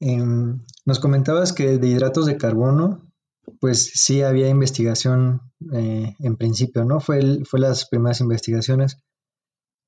em, 0.00 0.60
nos 0.84 0.98
comentabas 0.98 1.52
que 1.52 1.78
de 1.78 1.88
hidratos 1.88 2.26
de 2.26 2.36
carbono, 2.36 3.12
pues 3.60 3.90
sí 3.94 4.22
había 4.22 4.48
investigación 4.48 5.40
eh, 5.72 6.14
en 6.18 6.36
principio, 6.36 6.84
¿no? 6.84 7.00
Fue, 7.00 7.44
fue 7.44 7.60
las 7.60 7.86
primeras 7.88 8.20
investigaciones, 8.20 8.98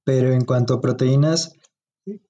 pero 0.04 0.33
en 0.33 0.45
cuanto 0.45 0.75
a 0.75 0.81
proteínas, 0.81 1.57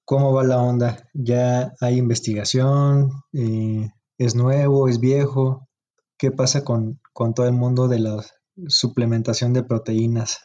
¿Cómo 0.05 0.33
va 0.33 0.43
la 0.43 0.61
onda? 0.61 1.09
¿Ya 1.13 1.73
hay 1.81 1.97
investigación? 1.97 3.11
Eh, 3.33 3.89
¿Es 4.19 4.35
nuevo? 4.35 4.87
¿Es 4.87 4.99
viejo? 4.99 5.67
¿Qué 6.17 6.31
pasa 6.31 6.63
con, 6.63 6.99
todo 7.13 7.47
el 7.47 7.53
mundo 7.53 7.87
de 7.87 7.99
la 7.99 8.23
suplementación 8.67 9.51
de 9.53 9.63
proteínas? 9.63 10.41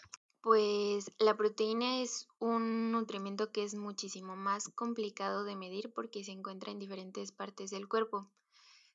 La 1.20 1.36
proteína 1.36 2.00
es 2.00 2.28
un 2.38 2.92
nutrimiento 2.92 3.50
que 3.50 3.64
es 3.64 3.74
muchísimo 3.74 4.36
más 4.36 4.68
complicado 4.68 5.42
de 5.42 5.56
medir 5.56 5.92
porque 5.92 6.22
se 6.22 6.30
encuentra 6.30 6.70
en 6.70 6.78
diferentes 6.78 7.32
partes 7.32 7.70
del 7.70 7.88
cuerpo. 7.88 8.30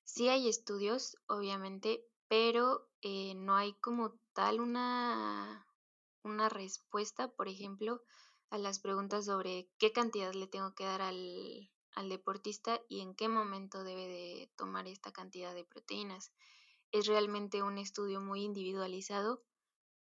Sí 0.06 0.30
hay 0.30 0.48
estudios, 0.48 1.18
obviamente, 1.27 2.06
pero 2.30 2.88
eh, 3.01 3.36
no 3.36 3.58
hay 3.58 3.74
como 3.74 4.18
tal 4.32 4.62
una, 4.62 5.68
una 6.24 6.48
respuesta, 6.48 7.27
por 7.27 7.50
ejemplo, 7.50 8.01
a 8.50 8.58
las 8.58 8.80
preguntas 8.80 9.25
sobre 9.25 9.70
qué 9.77 9.92
cantidad 9.92 10.34
le 10.34 10.48
tengo 10.48 10.74
que 10.75 10.86
dar 10.86 11.01
al, 11.01 11.70
deportista 12.08 12.80
y 12.88 13.01
en 13.01 13.15
qué 13.15 13.27
momento 13.27 13.84
debe 13.84 14.08
de 14.08 14.51
tomar 14.56 14.88
esta 14.88 15.12
cantidad 15.12 15.53
de 15.53 15.65
proteínas. 15.65 16.32
Es 16.94 17.06
realmente 17.06 17.63
un 17.63 17.77
estudio 17.77 18.22
muy 18.22 18.44
individualizado 18.44 19.44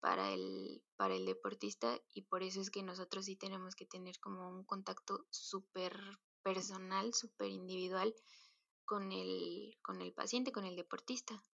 para 0.00 0.32
el, 0.32 0.82
para 0.96 1.14
el 1.14 1.26
deportista 1.26 1.98
y 2.14 2.22
por 2.22 2.42
eso 2.42 2.60
es 2.60 2.70
que 2.70 2.82
nosotros 2.82 3.24
sí 3.24 3.36
tenemos 3.36 3.74
que 3.74 3.86
tener 3.86 4.18
como 4.20 4.48
un 4.48 4.64
contacto 4.64 5.26
súper 5.30 5.92
personal, 6.42 7.12
súper 7.14 7.48
individual 7.48 8.14
con 8.84 9.12
el, 9.12 9.76
con 9.82 10.00
el 10.00 10.12
paciente, 10.12 10.52
con 10.52 10.64
el 10.64 10.76
deportista. 10.76 11.44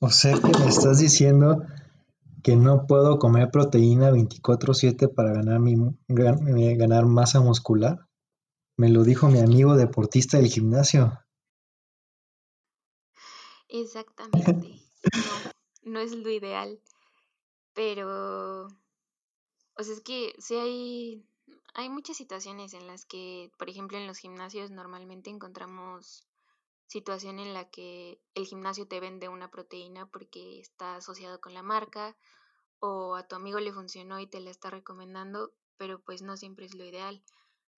O 0.00 0.10
sea 0.10 0.34
que 0.34 0.58
me 0.58 0.68
estás 0.68 0.98
diciendo 0.98 1.62
que 2.42 2.56
no 2.56 2.86
puedo 2.86 3.18
comer 3.18 3.50
proteína 3.50 4.10
24/7 4.10 5.08
para 5.08 5.32
ganar, 5.32 5.60
mi, 5.60 5.76
ganar 6.08 7.06
masa 7.06 7.40
muscular. 7.40 8.06
Me 8.76 8.88
lo 8.88 9.04
dijo 9.04 9.28
mi 9.28 9.40
amigo 9.40 9.76
deportista 9.76 10.38
del 10.38 10.46
gimnasio. 10.46 11.20
Exactamente. 13.68 14.80
No, 15.84 15.92
no 15.92 16.00
es 16.00 16.12
lo 16.12 16.30
ideal. 16.30 16.80
Pero, 17.80 18.66
o 19.74 19.82
sea, 19.82 19.94
es 19.94 20.02
que 20.02 20.34
sí 20.38 20.54
hay, 20.56 21.24
hay 21.72 21.88
muchas 21.88 22.18
situaciones 22.18 22.74
en 22.74 22.86
las 22.86 23.06
que, 23.06 23.50
por 23.58 23.70
ejemplo, 23.70 23.96
en 23.96 24.06
los 24.06 24.18
gimnasios 24.18 24.70
normalmente 24.70 25.30
encontramos 25.30 26.26
situación 26.88 27.38
en 27.38 27.54
la 27.54 27.70
que 27.70 28.20
el 28.34 28.44
gimnasio 28.44 28.86
te 28.86 29.00
vende 29.00 29.30
una 29.30 29.50
proteína 29.50 30.04
porque 30.10 30.60
está 30.60 30.96
asociado 30.96 31.40
con 31.40 31.54
la 31.54 31.62
marca 31.62 32.18
o 32.80 33.14
a 33.14 33.26
tu 33.26 33.34
amigo 33.34 33.58
le 33.60 33.72
funcionó 33.72 34.20
y 34.20 34.26
te 34.26 34.40
la 34.40 34.50
está 34.50 34.68
recomendando, 34.68 35.54
pero 35.78 36.02
pues 36.02 36.20
no 36.20 36.36
siempre 36.36 36.66
es 36.66 36.74
lo 36.74 36.84
ideal. 36.84 37.24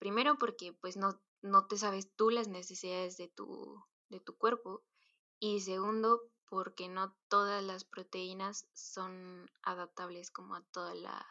Primero 0.00 0.36
porque 0.36 0.72
pues 0.72 0.96
no, 0.96 1.20
no 1.42 1.68
te 1.68 1.78
sabes 1.78 2.10
tú 2.16 2.30
las 2.30 2.48
necesidades 2.48 3.16
de 3.18 3.28
tu, 3.28 3.80
de 4.08 4.18
tu 4.18 4.36
cuerpo 4.36 4.82
y 5.38 5.60
segundo 5.60 6.22
porque 6.52 6.90
no 6.90 7.16
todas 7.28 7.64
las 7.64 7.84
proteínas 7.84 8.66
son 8.74 9.50
adaptables 9.62 10.30
como 10.30 10.54
a 10.54 10.60
toda 10.70 10.94
la 10.94 11.26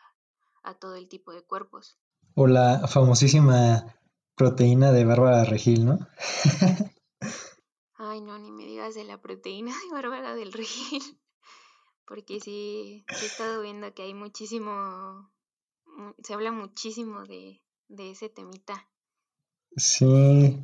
a 0.63 0.73
todo 0.73 0.95
el 0.95 1.07
tipo 1.09 1.31
de 1.31 1.43
cuerpos. 1.43 1.99
O 2.33 2.47
la 2.47 2.87
famosísima 2.87 3.99
proteína 4.33 4.91
de 4.91 5.05
Bárbara 5.05 5.43
Regil, 5.43 5.85
¿no? 5.85 5.99
Ay, 7.93 8.21
no, 8.21 8.39
ni 8.39 8.51
me 8.51 8.65
digas 8.65 8.95
de 8.95 9.03
la 9.03 9.21
proteína 9.21 9.71
de 9.71 9.93
Bárbara 9.93 10.33
del 10.33 10.53
Regil, 10.53 11.03
porque 12.07 12.39
sí, 12.39 13.05
he 13.07 13.25
estado 13.27 13.61
viendo 13.61 13.93
que 13.93 14.01
hay 14.01 14.15
muchísimo, 14.15 15.31
se 16.23 16.33
habla 16.33 16.51
muchísimo 16.51 17.25
de, 17.25 17.61
de 17.89 18.09
ese 18.09 18.29
temita. 18.29 18.89
Sí, 19.77 20.63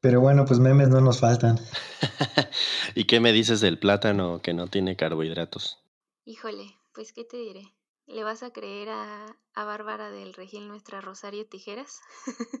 pero 0.00 0.20
bueno, 0.20 0.44
pues 0.44 0.58
memes 0.60 0.88
no 0.88 1.00
nos 1.00 1.20
faltan. 1.20 1.58
¿Y 2.94 3.04
qué 3.04 3.20
me 3.20 3.32
dices 3.32 3.60
del 3.60 3.78
plátano 3.78 4.40
que 4.42 4.54
no 4.54 4.66
tiene 4.66 4.96
carbohidratos? 4.96 5.78
Híjole, 6.24 6.76
pues 6.94 7.12
qué 7.12 7.24
te 7.24 7.36
diré. 7.36 7.74
¿Le 8.06 8.24
vas 8.24 8.42
a 8.42 8.50
creer 8.50 8.88
a, 8.88 9.36
a 9.54 9.64
Bárbara 9.64 10.10
del 10.10 10.34
Regil 10.34 10.66
nuestra 10.68 11.00
Rosario 11.00 11.46
Tijeras? 11.46 12.00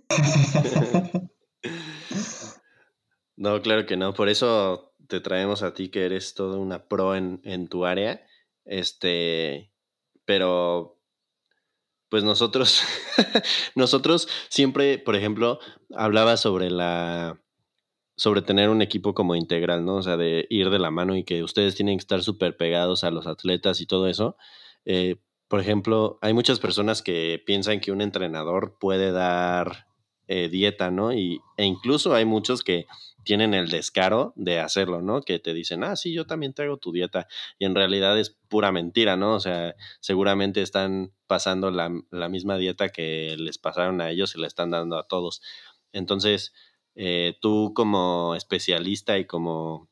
No, 3.40 3.62
claro 3.62 3.86
que 3.86 3.96
no. 3.96 4.12
Por 4.12 4.28
eso 4.28 4.92
te 5.08 5.20
traemos 5.20 5.62
a 5.62 5.72
ti 5.72 5.88
que 5.88 6.04
eres 6.04 6.34
toda 6.34 6.58
una 6.58 6.88
pro 6.88 7.16
en, 7.16 7.40
en 7.44 7.68
tu 7.68 7.86
área. 7.86 8.22
Este, 8.66 9.72
pero 10.26 10.99
pues 12.10 12.24
nosotros, 12.24 12.82
nosotros 13.74 14.28
siempre, 14.48 14.98
por 14.98 15.16
ejemplo, 15.16 15.60
hablaba 15.94 16.36
sobre 16.36 16.70
la, 16.70 17.40
sobre 18.16 18.42
tener 18.42 18.68
un 18.68 18.82
equipo 18.82 19.14
como 19.14 19.36
integral, 19.36 19.84
¿no? 19.84 19.96
O 19.96 20.02
sea, 20.02 20.16
de 20.18 20.46
ir 20.50 20.68
de 20.70 20.78
la 20.78 20.90
mano 20.90 21.16
y 21.16 21.24
que 21.24 21.42
ustedes 21.42 21.74
tienen 21.76 21.96
que 21.96 22.02
estar 22.02 22.22
súper 22.22 22.56
pegados 22.56 23.04
a 23.04 23.10
los 23.10 23.26
atletas 23.26 23.80
y 23.80 23.86
todo 23.86 24.08
eso. 24.08 24.36
Eh, 24.84 25.16
por 25.48 25.60
ejemplo, 25.60 26.18
hay 26.20 26.34
muchas 26.34 26.58
personas 26.60 27.00
que 27.02 27.42
piensan 27.46 27.80
que 27.80 27.92
un 27.92 28.02
entrenador 28.02 28.76
puede 28.78 29.12
dar 29.12 29.89
eh, 30.32 30.48
dieta, 30.48 30.92
¿no? 30.92 31.12
Y, 31.12 31.42
e 31.56 31.64
incluso 31.64 32.14
hay 32.14 32.24
muchos 32.24 32.62
que 32.62 32.86
tienen 33.24 33.52
el 33.52 33.68
descaro 33.68 34.32
de 34.36 34.60
hacerlo, 34.60 35.02
¿no? 35.02 35.22
Que 35.22 35.40
te 35.40 35.52
dicen, 35.52 35.82
ah, 35.82 35.96
sí, 35.96 36.12
yo 36.12 36.24
también 36.24 36.54
traigo 36.54 36.76
tu 36.76 36.92
dieta. 36.92 37.26
Y 37.58 37.64
en 37.64 37.74
realidad 37.74 38.16
es 38.16 38.38
pura 38.48 38.70
mentira, 38.70 39.16
¿no? 39.16 39.34
O 39.34 39.40
sea, 39.40 39.74
seguramente 39.98 40.62
están 40.62 41.12
pasando 41.26 41.72
la, 41.72 41.88
misma 42.28 42.58
dieta 42.58 42.90
que 42.90 43.34
les 43.40 43.58
pasaron 43.58 44.00
a 44.00 44.08
ellos 44.08 44.36
y 44.36 44.40
le 44.40 44.46
están 44.46 44.70
dando 44.70 44.98
a 44.98 45.08
todos. 45.08 45.42
Entonces, 45.92 46.52
eh, 46.94 47.36
tú 47.40 47.72
como 47.74 48.36
especialista 48.36 49.18
y 49.18 49.24
como, 49.24 49.88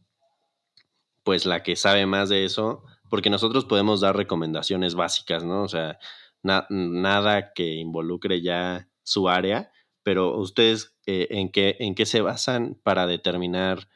pues, 1.24 1.46
la 1.46 1.64
que 1.64 1.74
sabe 1.74 2.06
más 2.06 2.28
de 2.28 2.44
eso, 2.44 2.84
porque 3.10 3.28
nosotros 3.28 3.64
podemos 3.64 4.00
dar 4.00 4.16
recomendaciones 4.16 4.94
básicas, 4.94 5.42
¿no? 5.42 5.64
O 5.64 5.68
sea, 5.68 5.98
nada 6.44 7.52
que 7.54 7.74
involucre 7.74 8.40
ya 8.40 8.88
su 9.02 9.28
área, 9.28 9.72
pero 10.08 10.38
ustedes 10.38 10.96
eh, 11.04 11.26
¿en, 11.28 11.52
qué, 11.52 11.76
en 11.80 11.94
qué 11.94 12.06
se 12.06 12.22
basan 12.22 12.80
para 12.82 13.06
determinar 13.06 13.90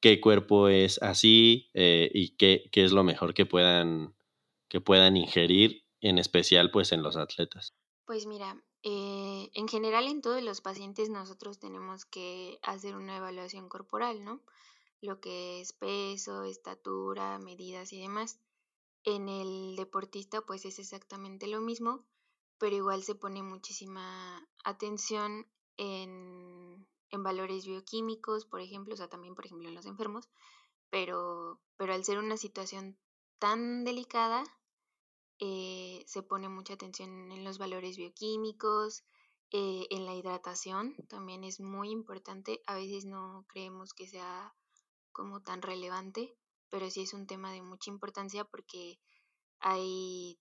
qué 0.00 0.20
cuerpo 0.20 0.68
es 0.68 1.02
así 1.02 1.72
eh, 1.74 2.08
y 2.14 2.36
qué, 2.36 2.68
qué, 2.70 2.84
es 2.84 2.92
lo 2.92 3.02
mejor 3.02 3.34
que 3.34 3.46
puedan, 3.46 4.14
que 4.68 4.80
puedan 4.80 5.16
ingerir, 5.16 5.84
en 6.00 6.18
especial 6.18 6.70
pues 6.70 6.92
en 6.92 7.02
los 7.02 7.16
atletas. 7.16 7.74
Pues 8.04 8.26
mira, 8.26 8.62
eh, 8.84 9.50
en 9.52 9.66
general 9.66 10.06
en 10.06 10.22
todos 10.22 10.40
los 10.40 10.60
pacientes 10.60 11.10
nosotros 11.10 11.58
tenemos 11.58 12.04
que 12.04 12.60
hacer 12.62 12.94
una 12.94 13.16
evaluación 13.16 13.68
corporal, 13.68 14.22
¿no? 14.22 14.44
Lo 15.00 15.20
que 15.20 15.60
es 15.60 15.72
peso, 15.72 16.44
estatura, 16.44 17.40
medidas 17.40 17.92
y 17.92 17.98
demás. 17.98 18.38
En 19.02 19.28
el 19.28 19.74
deportista 19.74 20.42
pues 20.42 20.64
es 20.64 20.78
exactamente 20.78 21.48
lo 21.48 21.60
mismo, 21.60 22.06
pero 22.60 22.76
igual 22.76 23.02
se 23.02 23.14
pone 23.14 23.42
muchísima 23.42 24.46
atención 24.64 25.46
en, 25.78 26.86
en 27.08 27.22
valores 27.22 27.64
bioquímicos, 27.64 28.44
por 28.44 28.60
ejemplo, 28.60 28.92
o 28.92 28.96
sea, 28.98 29.08
también, 29.08 29.34
por 29.34 29.46
ejemplo, 29.46 29.66
en 29.66 29.74
los 29.74 29.86
enfermos, 29.86 30.28
pero, 30.90 31.58
pero 31.78 31.94
al 31.94 32.04
ser 32.04 32.18
una 32.18 32.36
situación 32.36 32.98
tan 33.38 33.82
delicada, 33.84 34.44
eh, 35.38 36.04
se 36.06 36.22
pone 36.22 36.50
mucha 36.50 36.74
atención 36.74 37.32
en 37.32 37.44
los 37.44 37.56
valores 37.56 37.96
bioquímicos, 37.96 39.04
eh, 39.52 39.86
en 39.88 40.04
la 40.04 40.14
hidratación, 40.14 40.94
también 41.08 41.44
es 41.44 41.60
muy 41.60 41.90
importante. 41.90 42.60
A 42.66 42.74
veces 42.74 43.06
no 43.06 43.46
creemos 43.48 43.94
que 43.94 44.06
sea 44.06 44.54
como 45.12 45.40
tan 45.40 45.62
relevante, 45.62 46.36
pero 46.68 46.90
sí 46.90 47.00
es 47.00 47.14
un 47.14 47.26
tema 47.26 47.52
de 47.52 47.62
mucha 47.62 47.90
importancia 47.90 48.44
porque 48.44 49.00
hay 49.60 50.38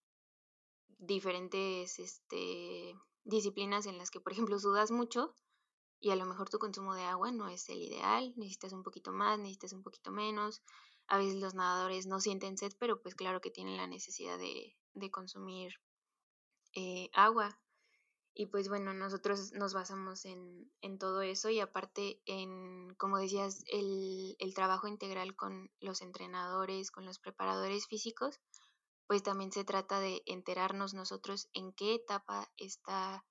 diferentes 0.99 1.97
este, 1.97 2.95
disciplinas 3.23 3.85
en 3.85 3.97
las 3.97 4.11
que, 4.11 4.19
por 4.19 4.33
ejemplo, 4.33 4.59
sudas 4.59 4.91
mucho 4.91 5.33
y 5.99 6.11
a 6.11 6.15
lo 6.15 6.25
mejor 6.25 6.49
tu 6.49 6.59
consumo 6.59 6.95
de 6.95 7.03
agua 7.03 7.31
no 7.31 7.49
es 7.49 7.67
el 7.69 7.81
ideal, 7.81 8.33
necesitas 8.37 8.73
un 8.73 8.83
poquito 8.83 9.11
más, 9.11 9.37
necesitas 9.39 9.73
un 9.73 9.83
poquito 9.83 10.11
menos. 10.11 10.61
A 11.07 11.17
veces 11.17 11.35
los 11.35 11.55
nadadores 11.55 12.05
no 12.05 12.19
sienten 12.19 12.57
sed, 12.57 12.73
pero 12.79 13.01
pues 13.01 13.15
claro 13.15 13.41
que 13.41 13.49
tienen 13.49 13.77
la 13.77 13.87
necesidad 13.87 14.37
de, 14.37 14.77
de 14.93 15.11
consumir 15.11 15.73
eh, 16.73 17.09
agua. 17.13 17.59
Y 18.33 18.45
pues 18.45 18.69
bueno, 18.69 18.93
nosotros 18.93 19.51
nos 19.53 19.73
basamos 19.73 20.23
en, 20.23 20.71
en, 20.81 20.97
todo 20.97 21.21
eso 21.21 21.49
y 21.49 21.59
aparte 21.59 22.21
en, 22.25 22.93
como 22.95 23.17
decías, 23.17 23.63
el, 23.67 24.37
el 24.39 24.53
trabajo 24.53 24.87
integral 24.87 25.35
con 25.35 25.71
los 25.79 26.01
entrenadores, 26.01 26.91
con 26.91 27.05
los 27.05 27.19
preparadores 27.19 27.87
físicos, 27.87 28.39
pues 29.09 29.23
también 29.23 29.51
se 29.51 29.63
trata 29.63 29.99
de 29.99 30.21
enterarnos 30.27 30.93
nosotros 30.93 31.49
en 31.53 31.73
qué 31.73 31.95
etapa 31.95 32.47
está 32.57 33.25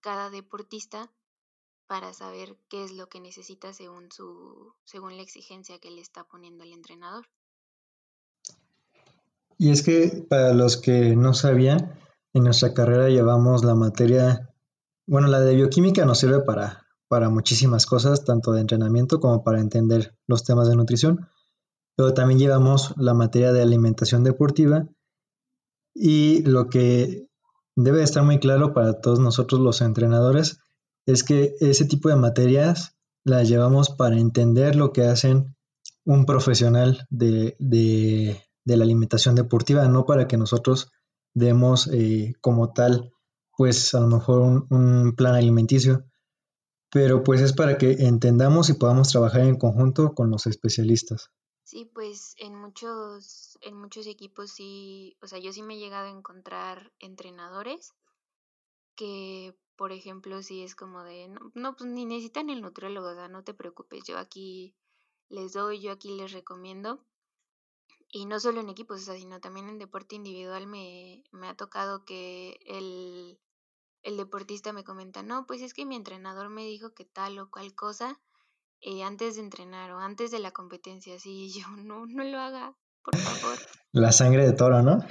cada 0.00 0.28
deportista 0.28 1.12
para 1.86 2.12
saber 2.12 2.56
qué 2.68 2.82
es 2.82 2.90
lo 2.90 3.08
que 3.08 3.20
necesita 3.20 3.72
según 3.72 4.10
su 4.10 4.74
según 4.84 5.16
la 5.16 5.22
exigencia 5.22 5.78
que 5.78 5.92
le 5.92 6.00
está 6.00 6.24
poniendo 6.24 6.64
el 6.64 6.72
entrenador. 6.72 7.26
Y 9.56 9.70
es 9.70 9.84
que 9.84 10.26
para 10.28 10.52
los 10.52 10.78
que 10.78 11.14
no 11.14 11.32
sabían, 11.32 11.96
en 12.32 12.42
nuestra 12.42 12.74
carrera 12.74 13.08
llevamos 13.08 13.62
la 13.62 13.76
materia, 13.76 14.52
bueno, 15.06 15.28
la 15.28 15.38
de 15.38 15.54
bioquímica 15.54 16.04
nos 16.04 16.18
sirve 16.18 16.40
para, 16.40 16.88
para 17.06 17.30
muchísimas 17.30 17.86
cosas, 17.86 18.24
tanto 18.24 18.50
de 18.50 18.62
entrenamiento 18.62 19.20
como 19.20 19.44
para 19.44 19.60
entender 19.60 20.18
los 20.26 20.42
temas 20.42 20.68
de 20.68 20.74
nutrición, 20.74 21.28
pero 21.94 22.14
también 22.14 22.40
llevamos 22.40 22.94
la 22.96 23.14
materia 23.14 23.52
de 23.52 23.62
alimentación 23.62 24.24
deportiva 24.24 24.88
y 25.94 26.42
lo 26.42 26.68
que 26.68 27.28
debe 27.76 28.02
estar 28.02 28.22
muy 28.24 28.38
claro 28.38 28.72
para 28.74 29.00
todos 29.00 29.20
nosotros 29.20 29.60
los 29.60 29.80
entrenadores 29.80 30.58
es 31.06 31.22
que 31.22 31.54
ese 31.60 31.84
tipo 31.84 32.08
de 32.08 32.16
materias 32.16 32.96
las 33.24 33.48
llevamos 33.48 33.90
para 33.90 34.18
entender 34.18 34.76
lo 34.76 34.92
que 34.92 35.04
hacen 35.04 35.56
un 36.04 36.26
profesional 36.26 37.06
de, 37.10 37.56
de 37.58 38.76
la 38.76 38.84
alimentación 38.84 39.34
deportiva, 39.34 39.86
no 39.88 40.04
para 40.04 40.26
que 40.26 40.36
nosotros 40.36 40.90
demos 41.34 41.88
eh, 41.92 42.34
como 42.40 42.72
tal, 42.72 43.12
pues 43.56 43.94
a 43.94 44.00
lo 44.00 44.06
mejor 44.06 44.66
un, 44.70 45.14
plan 45.16 45.34
alimenticio, 45.34 46.04
pero 46.90 47.22
pues 47.22 47.40
es 47.40 47.52
para 47.52 47.76
que 47.76 47.92
entendamos 48.06 48.70
y 48.70 48.74
podamos 48.74 49.08
trabajar 49.08 49.42
en 49.42 49.56
conjunto 49.56 50.14
con 50.14 50.30
los 50.30 50.46
especialistas. 50.46 51.30
Sí, 51.64 51.86
pues 51.86 52.34
en 52.38 52.54
muchos, 52.54 53.58
en 53.62 53.76
muchos 53.76 54.06
equipos 54.06 54.50
sí, 54.52 55.16
o 55.22 55.26
sea, 55.26 55.38
yo 55.38 55.50
sí 55.52 55.62
me 55.62 55.74
he 55.74 55.78
llegado 55.78 56.06
a 56.06 56.10
encontrar 56.10 56.92
entrenadores 57.00 57.94
que, 58.94 59.56
por 59.76 59.90
ejemplo, 59.90 60.42
sí 60.42 60.62
es 60.62 60.74
como 60.74 61.02
de, 61.04 61.28
no, 61.28 61.50
no 61.54 61.74
pues 61.74 61.90
ni 61.90 62.04
necesitan 62.04 62.50
el 62.50 62.60
nutriólogo, 62.60 63.08
o 63.08 63.14
sea, 63.14 63.28
no 63.28 63.44
te 63.44 63.54
preocupes, 63.54 64.04
yo 64.04 64.18
aquí 64.18 64.76
les 65.30 65.54
doy, 65.54 65.80
yo 65.80 65.90
aquí 65.92 66.14
les 66.14 66.32
recomiendo, 66.32 67.02
y 68.10 68.26
no 68.26 68.38
solo 68.40 68.60
en 68.60 68.68
equipos, 68.68 69.00
sino 69.02 69.40
también 69.40 69.68
en 69.68 69.78
deporte 69.78 70.16
individual 70.16 70.66
me, 70.66 71.24
me 71.32 71.48
ha 71.48 71.56
tocado 71.56 72.04
que 72.04 72.60
el, 72.66 73.40
el, 74.02 74.16
deportista 74.18 74.72
me 74.74 74.84
comenta, 74.84 75.22
no, 75.22 75.46
pues 75.46 75.62
es 75.62 75.72
que 75.74 75.86
mi 75.86 75.96
entrenador 75.96 76.50
me 76.50 76.66
dijo 76.66 76.94
que 76.94 77.06
tal 77.06 77.38
o 77.38 77.50
cual 77.50 77.74
cosa 77.74 78.20
eh, 78.84 79.02
antes 79.02 79.36
de 79.36 79.42
entrenar 79.42 79.90
o 79.92 79.98
antes 79.98 80.30
de 80.30 80.38
la 80.38 80.50
competencia, 80.52 81.16
así 81.16 81.50
yo, 81.58 81.66
no, 81.82 82.06
no 82.06 82.24
lo 82.24 82.38
haga, 82.38 82.74
por 83.02 83.16
favor. 83.16 83.58
La 83.92 84.12
sangre 84.12 84.46
de 84.46 84.52
toro, 84.52 84.82
¿no? 84.82 85.04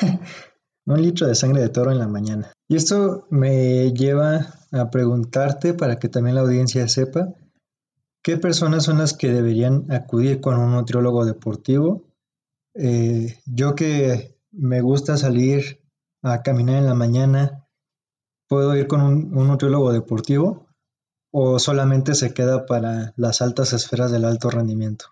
Un 0.86 1.02
litro 1.02 1.26
de 1.26 1.34
sangre 1.34 1.60
de 1.60 1.68
toro 1.68 1.92
en 1.92 1.98
la 1.98 2.08
mañana. 2.08 2.52
Y 2.68 2.76
esto 2.76 3.26
me 3.30 3.92
lleva 3.92 4.54
a 4.72 4.90
preguntarte 4.90 5.74
para 5.74 5.98
que 5.98 6.08
también 6.08 6.34
la 6.34 6.40
audiencia 6.40 6.88
sepa, 6.88 7.34
¿qué 8.22 8.38
personas 8.38 8.84
son 8.84 8.98
las 8.98 9.14
que 9.14 9.30
deberían 9.30 9.92
acudir 9.92 10.40
con 10.40 10.58
un 10.58 10.72
nutriólogo 10.72 11.24
deportivo 11.24 12.10
eh, 12.74 13.38
yo 13.46 13.74
que 13.74 14.38
me 14.52 14.80
gusta 14.80 15.16
salir 15.16 15.80
a 16.22 16.42
caminar 16.42 16.76
en 16.76 16.86
la 16.86 16.94
mañana, 16.94 17.66
¿puedo 18.48 18.76
ir 18.76 18.86
con 18.86 19.00
un, 19.00 19.30
nutriólogo 19.32 19.92
deportivo 19.92 20.68
o 21.30 21.58
solamente 21.58 22.14
se 22.14 22.34
queda 22.34 22.66
para 22.66 23.12
las 23.16 23.42
altas 23.42 23.72
esferas 23.72 24.10
del 24.10 24.24
alto 24.24 24.50
rendimiento? 24.50 25.06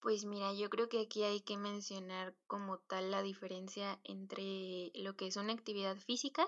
Pues 0.00 0.24
mira, 0.24 0.52
yo 0.54 0.70
creo 0.70 0.88
que 0.88 1.00
aquí 1.00 1.22
hay 1.22 1.40
que 1.40 1.56
mencionar 1.56 2.34
como 2.46 2.78
tal 2.78 3.10
la 3.10 3.22
diferencia 3.22 4.00
entre 4.04 4.90
lo 4.94 5.16
que 5.16 5.26
es 5.26 5.36
una 5.36 5.52
actividad 5.52 5.96
física, 5.96 6.46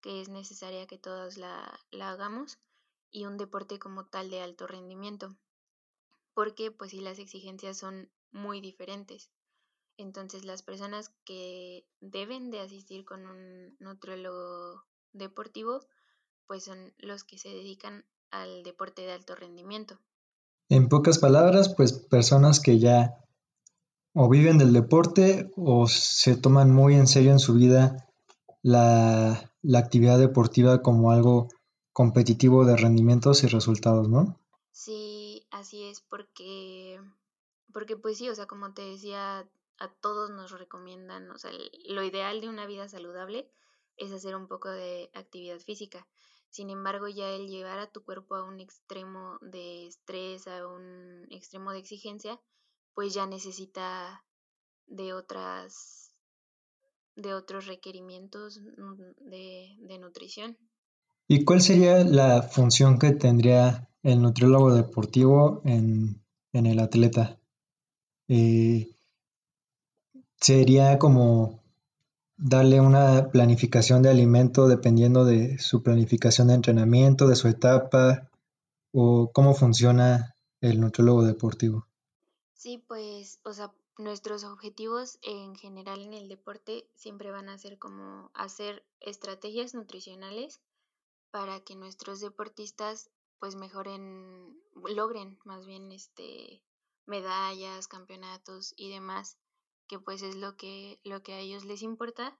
que 0.00 0.20
es 0.20 0.28
necesaria 0.28 0.86
que 0.86 0.98
todos 0.98 1.38
la, 1.38 1.80
la 1.90 2.10
hagamos, 2.10 2.58
y 3.10 3.26
un 3.26 3.38
deporte 3.38 3.78
como 3.78 4.06
tal 4.06 4.28
de 4.28 4.40
alto 4.40 4.66
rendimiento. 4.66 5.36
Porque 6.34 6.72
pues 6.72 6.90
sí 6.90 7.00
las 7.00 7.20
exigencias 7.20 7.78
son 7.78 8.10
muy 8.32 8.60
diferentes. 8.60 9.30
Entonces 9.96 10.44
las 10.44 10.64
personas 10.64 11.14
que 11.24 11.86
deben 12.00 12.50
de 12.50 12.60
asistir 12.60 13.04
con 13.04 13.24
un 13.24 13.76
nutriólogo 13.78 14.84
deportivo, 15.12 15.86
pues 16.48 16.64
son 16.64 16.92
los 16.98 17.22
que 17.22 17.38
se 17.38 17.50
dedican 17.50 18.04
al 18.42 18.62
deporte 18.62 19.02
de 19.02 19.12
alto 19.12 19.34
rendimiento. 19.34 19.98
En 20.68 20.88
pocas 20.88 21.18
palabras, 21.18 21.74
pues 21.74 21.92
personas 21.92 22.60
que 22.60 22.78
ya 22.78 23.18
o 24.14 24.28
viven 24.28 24.58
del 24.58 24.72
deporte 24.72 25.50
o 25.56 25.86
se 25.88 26.36
toman 26.36 26.72
muy 26.72 26.94
en 26.94 27.06
serio 27.06 27.32
en 27.32 27.40
su 27.40 27.54
vida 27.54 28.08
la, 28.62 29.52
la 29.62 29.78
actividad 29.78 30.18
deportiva 30.18 30.82
como 30.82 31.10
algo 31.10 31.48
competitivo 31.92 32.64
de 32.64 32.76
rendimientos 32.76 33.44
y 33.44 33.48
resultados, 33.48 34.08
¿no? 34.08 34.38
Sí, 34.70 35.46
así 35.50 35.84
es 35.84 36.00
porque, 36.00 37.00
porque 37.72 37.96
pues 37.96 38.18
sí, 38.18 38.28
o 38.28 38.34
sea, 38.34 38.46
como 38.46 38.72
te 38.72 38.82
decía, 38.82 39.48
a 39.78 39.88
todos 40.00 40.30
nos 40.30 40.50
recomiendan, 40.50 41.30
o 41.30 41.38
sea, 41.38 41.50
lo 41.88 42.02
ideal 42.02 42.40
de 42.40 42.48
una 42.48 42.66
vida 42.66 42.88
saludable 42.88 43.50
es 43.96 44.12
hacer 44.12 44.34
un 44.34 44.48
poco 44.48 44.68
de 44.70 45.10
actividad 45.14 45.58
física. 45.58 46.06
Sin 46.54 46.70
embargo, 46.70 47.08
ya 47.08 47.30
el 47.30 47.48
llevar 47.48 47.80
a 47.80 47.90
tu 47.90 48.04
cuerpo 48.04 48.36
a 48.36 48.44
un 48.44 48.60
extremo 48.60 49.38
de 49.40 49.88
estrés, 49.88 50.46
a 50.46 50.68
un 50.68 51.26
extremo 51.32 51.72
de 51.72 51.80
exigencia, 51.80 52.40
pues 52.94 53.12
ya 53.12 53.26
necesita 53.26 54.24
de 54.86 55.14
otras 55.14 56.14
de 57.16 57.34
otros 57.34 57.66
requerimientos 57.66 58.60
de, 59.18 59.76
de 59.80 59.98
nutrición. 59.98 60.56
¿Y 61.26 61.44
cuál 61.44 61.60
sería 61.60 62.04
la 62.04 62.42
función 62.42 63.00
que 63.00 63.10
tendría 63.10 63.90
el 64.04 64.22
nutriólogo 64.22 64.72
deportivo 64.72 65.60
en, 65.64 66.22
en 66.52 66.66
el 66.66 66.78
atleta? 66.78 67.40
Eh, 68.28 68.94
sería 70.40 71.00
como 71.00 71.63
darle 72.36 72.80
una 72.80 73.30
planificación 73.30 74.02
de 74.02 74.10
alimento 74.10 74.66
dependiendo 74.68 75.24
de 75.24 75.58
su 75.58 75.82
planificación 75.82 76.48
de 76.48 76.54
entrenamiento, 76.54 77.28
de 77.28 77.36
su 77.36 77.48
etapa 77.48 78.30
o 78.92 79.30
cómo 79.32 79.54
funciona 79.54 80.36
el 80.60 80.80
nutriólogo 80.80 81.24
deportivo. 81.24 81.86
Sí, 82.54 82.78
pues, 82.86 83.40
o 83.44 83.52
sea, 83.52 83.72
nuestros 83.98 84.44
objetivos 84.44 85.18
en 85.22 85.54
general 85.54 86.00
en 86.00 86.14
el 86.14 86.28
deporte 86.28 86.88
siempre 86.94 87.30
van 87.30 87.48
a 87.48 87.58
ser 87.58 87.78
como 87.78 88.30
hacer 88.34 88.84
estrategias 89.00 89.74
nutricionales 89.74 90.60
para 91.30 91.60
que 91.60 91.76
nuestros 91.76 92.20
deportistas 92.20 93.10
pues 93.38 93.56
mejoren, 93.56 94.56
logren 94.74 95.38
más 95.44 95.66
bien 95.66 95.92
este 95.92 96.62
medallas, 97.06 97.86
campeonatos 97.88 98.72
y 98.76 98.90
demás 98.90 99.36
que 99.86 99.98
pues 99.98 100.22
es 100.22 100.36
lo 100.36 100.56
que, 100.56 101.00
lo 101.04 101.22
que 101.22 101.34
a 101.34 101.38
ellos 101.38 101.64
les 101.64 101.82
importa. 101.82 102.38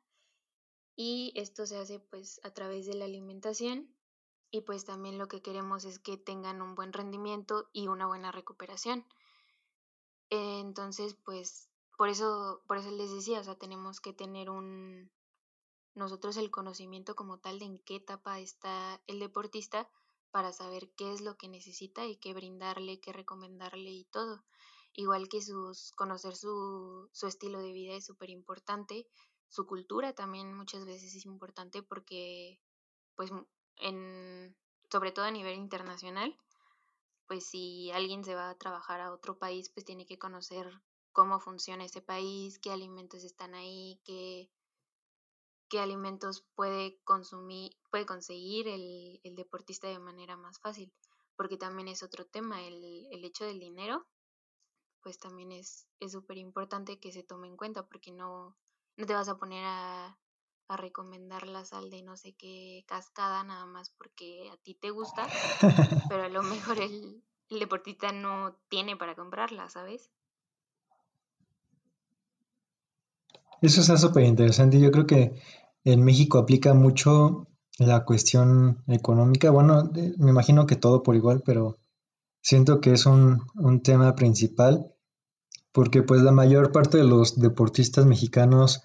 Y 0.96 1.32
esto 1.34 1.66
se 1.66 1.76
hace 1.76 1.98
pues 1.98 2.40
a 2.44 2.52
través 2.52 2.86
de 2.86 2.94
la 2.94 3.04
alimentación 3.04 3.94
y 4.50 4.60
pues 4.60 4.84
también 4.84 5.18
lo 5.18 5.26
que 5.26 5.42
queremos 5.42 5.84
es 5.84 5.98
que 5.98 6.16
tengan 6.16 6.62
un 6.62 6.76
buen 6.76 6.92
rendimiento 6.92 7.68
y 7.72 7.88
una 7.88 8.06
buena 8.06 8.30
recuperación. 8.30 9.04
Entonces 10.30 11.16
pues 11.24 11.68
por 11.96 12.08
eso, 12.08 12.62
por 12.66 12.78
eso 12.78 12.90
les 12.90 13.12
decía, 13.12 13.40
o 13.40 13.44
sea, 13.44 13.56
tenemos 13.56 14.00
que 14.00 14.12
tener 14.12 14.50
un, 14.50 15.10
nosotros 15.94 16.36
el 16.36 16.50
conocimiento 16.50 17.14
como 17.14 17.38
tal 17.38 17.58
de 17.58 17.66
en 17.66 17.78
qué 17.78 17.96
etapa 17.96 18.40
está 18.40 19.00
el 19.06 19.20
deportista 19.20 19.88
para 20.30 20.52
saber 20.52 20.90
qué 20.96 21.12
es 21.12 21.20
lo 21.20 21.36
que 21.36 21.48
necesita 21.48 22.06
y 22.06 22.16
qué 22.16 22.34
brindarle, 22.34 23.00
qué 23.00 23.12
recomendarle 23.12 23.90
y 23.90 24.04
todo. 24.04 24.44
Igual 24.94 25.28
que 25.28 25.42
sus, 25.42 25.92
conocer 25.92 26.36
su, 26.36 27.08
su 27.12 27.26
estilo 27.26 27.58
de 27.60 27.72
vida 27.72 27.94
es 27.94 28.06
súper 28.06 28.30
importante, 28.30 29.08
su 29.48 29.66
cultura 29.66 30.14
también 30.14 30.54
muchas 30.54 30.84
veces 30.84 31.14
es 31.14 31.26
importante 31.26 31.82
porque, 31.82 32.60
pues, 33.16 33.30
en, 33.76 34.56
sobre 34.90 35.12
todo 35.12 35.24
a 35.24 35.30
nivel 35.30 35.56
internacional, 35.56 36.36
pues 37.26 37.46
si 37.46 37.90
alguien 37.92 38.24
se 38.24 38.34
va 38.34 38.50
a 38.50 38.58
trabajar 38.58 39.00
a 39.00 39.12
otro 39.12 39.38
país, 39.38 39.70
pues 39.70 39.84
tiene 39.84 40.06
que 40.06 40.18
conocer 40.18 40.70
cómo 41.12 41.40
funciona 41.40 41.84
ese 41.84 42.02
país, 42.02 42.58
qué 42.58 42.70
alimentos 42.70 43.24
están 43.24 43.54
ahí, 43.54 44.00
qué, 44.04 44.50
qué 45.68 45.78
alimentos 45.80 46.44
puede 46.54 47.00
consumir, 47.04 47.72
puede 47.90 48.06
conseguir 48.06 48.68
el, 48.68 49.20
el, 49.22 49.34
deportista 49.34 49.88
de 49.88 49.98
manera 49.98 50.36
más 50.36 50.60
fácil. 50.60 50.92
Porque 51.36 51.56
también 51.56 51.88
es 51.88 52.02
otro 52.02 52.26
tema, 52.26 52.62
el, 52.62 53.06
el 53.10 53.24
hecho 53.24 53.44
del 53.44 53.58
dinero, 53.58 54.06
pues 55.04 55.20
también 55.20 55.52
es 55.52 55.86
súper 56.08 56.38
importante 56.38 56.98
que 56.98 57.12
se 57.12 57.22
tome 57.22 57.46
en 57.46 57.56
cuenta, 57.56 57.86
porque 57.86 58.10
no, 58.10 58.56
no 58.96 59.06
te 59.06 59.12
vas 59.12 59.28
a 59.28 59.36
poner 59.36 59.62
a, 59.64 60.18
a 60.68 60.76
recomendar 60.76 61.46
la 61.46 61.64
sal 61.64 61.90
de 61.90 62.02
no 62.02 62.16
sé 62.16 62.34
qué 62.34 62.84
cascada 62.88 63.44
nada 63.44 63.66
más 63.66 63.90
porque 63.90 64.50
a 64.50 64.56
ti 64.56 64.74
te 64.74 64.90
gusta, 64.90 65.28
pero 66.08 66.24
a 66.24 66.28
lo 66.28 66.42
mejor 66.42 66.80
el, 66.80 67.22
el 67.50 67.58
deportista 67.58 68.12
no 68.12 68.56
tiene 68.68 68.96
para 68.96 69.14
comprarla, 69.14 69.68
¿sabes? 69.68 70.10
Eso 73.60 73.82
está 73.82 73.96
súper 73.96 74.24
interesante. 74.24 74.80
Yo 74.80 74.90
creo 74.90 75.06
que 75.06 75.40
en 75.84 76.02
México 76.02 76.38
aplica 76.38 76.74
mucho 76.74 77.46
la 77.78 78.04
cuestión 78.04 78.82
económica. 78.86 79.50
Bueno, 79.50 79.90
me 80.18 80.30
imagino 80.30 80.66
que 80.66 80.76
todo 80.76 81.02
por 81.02 81.14
igual, 81.14 81.42
pero 81.44 81.78
siento 82.40 82.80
que 82.80 82.92
es 82.92 83.06
un, 83.06 83.42
un 83.54 83.82
tema 83.82 84.14
principal 84.14 84.93
porque 85.74 86.04
pues 86.04 86.22
la 86.22 86.30
mayor 86.30 86.70
parte 86.70 86.98
de 86.98 87.04
los 87.04 87.36
deportistas 87.40 88.06
mexicanos 88.06 88.84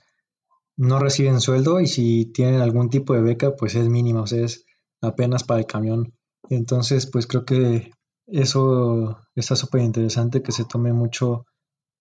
no 0.75 0.97
reciben 0.97 1.39
sueldo 1.39 1.79
y 1.79 1.85
si 1.85 2.25
tienen 2.25 2.61
algún 2.61 2.89
tipo 2.89 3.13
de 3.13 3.21
beca 3.21 3.55
pues 3.55 3.75
es 3.75 3.87
mínimo, 3.87 4.21
o 4.21 4.27
sea, 4.27 4.43
es 4.43 4.65
apenas 4.99 5.43
para 5.43 5.59
el 5.59 5.67
camión. 5.67 6.15
Entonces 6.49 7.05
pues 7.05 7.27
creo 7.27 7.45
que 7.45 7.91
eso 8.25 9.19
está 9.35 9.55
súper 9.55 9.81
interesante 9.81 10.41
que 10.41 10.51
se 10.51 10.65
tome 10.65 10.91
mucho 10.91 11.45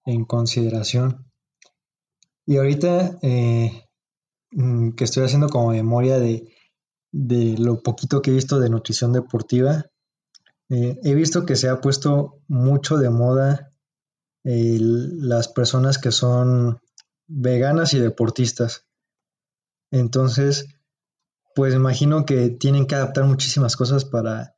en 0.07 0.25
consideración. 0.25 1.31
Y 2.47 2.57
ahorita 2.57 3.19
eh, 3.21 3.85
mm, 4.53 4.93
que 4.93 5.05
estoy 5.05 5.25
haciendo 5.25 5.51
como 5.51 5.73
memoria 5.73 6.19
de, 6.19 6.49
lo 7.59 7.83
poquito 7.83 8.23
que 8.23 8.31
he 8.31 8.35
visto 8.35 8.59
de 8.59 8.71
nutrición 8.71 9.13
deportiva, 9.13 9.85
eh, 10.71 10.99
he 11.05 11.15
visto 11.15 11.45
que 11.45 11.57
se 11.57 11.69
ha 11.69 11.83
puesto 11.83 12.41
mucho 12.49 12.97
de 12.97 13.11
moda 13.11 13.69
las 14.51 15.49
personas 15.49 15.99
que 15.99 16.13
son 16.13 16.81
veganas 17.27 17.93
y 17.93 17.99
deportistas. 17.99 18.87
Entonces, 19.91 20.67
pues 21.55 21.75
imagino 21.75 22.25
que 22.25 22.49
tienen 22.49 22.87
que 22.87 22.95
adaptar 22.95 23.25
muchísimas 23.25 23.77
cosas 23.77 24.05
para, 24.05 24.57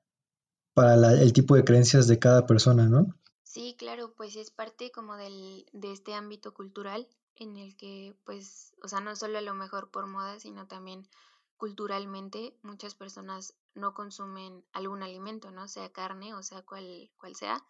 para 0.75 0.95
el 1.21 1.33
tipo 1.33 1.55
de 1.57 1.65
creencias 1.65 2.07
de 2.07 2.19
cada 2.19 2.47
persona, 2.47 2.89
¿no? 2.89 3.15
Sí, 3.43 3.75
claro, 3.79 4.15
pues 4.17 4.37
es 4.37 4.51
parte 4.51 4.93
como 4.93 5.17
del, 5.17 5.67
de 5.73 5.93
este 5.93 6.15
ámbito 6.15 6.55
cultural 6.55 7.09
en 7.37 7.57
el 7.57 7.77
que, 7.77 8.15
pues, 8.25 8.75
o 8.83 8.89
sea, 8.89 9.01
no 9.01 9.17
solo 9.17 9.39
a 9.39 9.43
lo 9.43 9.55
mejor 9.55 9.91
por 9.91 10.07
moda, 10.07 10.39
sino 10.39 10.67
también 10.67 11.09
culturalmente 11.57 12.55
muchas 12.63 12.95
personas 12.95 13.55
no 13.75 13.93
consumen 13.93 14.65
algún 14.73 15.03
alimento, 15.03 15.51
¿no? 15.51 15.69
Sea 15.69 15.91
carne 15.91 16.35
o 16.35 16.43
sea 16.43 16.63
cual, 16.63 17.11
cual 17.19 17.35
sea. 17.35 17.65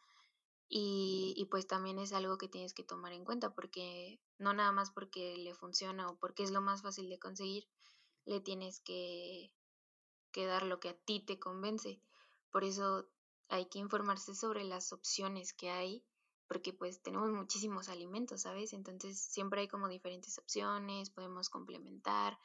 Y, 0.72 1.34
y, 1.36 1.46
pues 1.46 1.66
también 1.66 1.98
es 1.98 2.12
algo 2.12 2.38
que 2.38 2.46
tienes 2.46 2.74
que 2.74 2.84
tomar 2.84 3.12
en 3.12 3.24
cuenta 3.24 3.52
porque 3.52 4.20
no 4.38 4.52
nada 4.54 4.70
más 4.70 4.92
porque 4.92 5.36
le 5.36 5.52
funciona 5.52 6.08
o 6.08 6.16
porque 6.16 6.44
es 6.44 6.52
lo 6.52 6.60
más 6.60 6.82
fácil 6.82 7.08
de 7.08 7.18
conseguir, 7.18 7.66
le 8.24 8.40
tienes 8.40 8.78
que, 8.80 9.52
dar 10.36 10.62
lo 10.62 10.78
que 10.78 10.90
a 10.90 10.96
ti 10.96 11.20
te 11.20 11.40
convence. 11.40 12.00
Por 12.52 12.62
eso 12.62 13.08
hay 13.48 13.66
que 13.66 13.80
informarse 13.80 14.36
sobre 14.36 14.62
las 14.62 14.92
opciones 14.92 15.52
que 15.52 15.70
hay 15.70 16.04
porque 16.46 16.72
pues 16.72 17.02
tenemos 17.02 17.30
muchísimos 17.30 17.88
alimentos, 17.88 18.42
¿sabes? 18.42 18.72
Entonces 18.72 19.20
siempre 19.20 19.62
hay 19.62 19.68
como 19.68 19.88
diferentes 19.88 20.38
opciones, 20.38 21.10
podemos 21.10 21.48
complementar, 21.48 22.38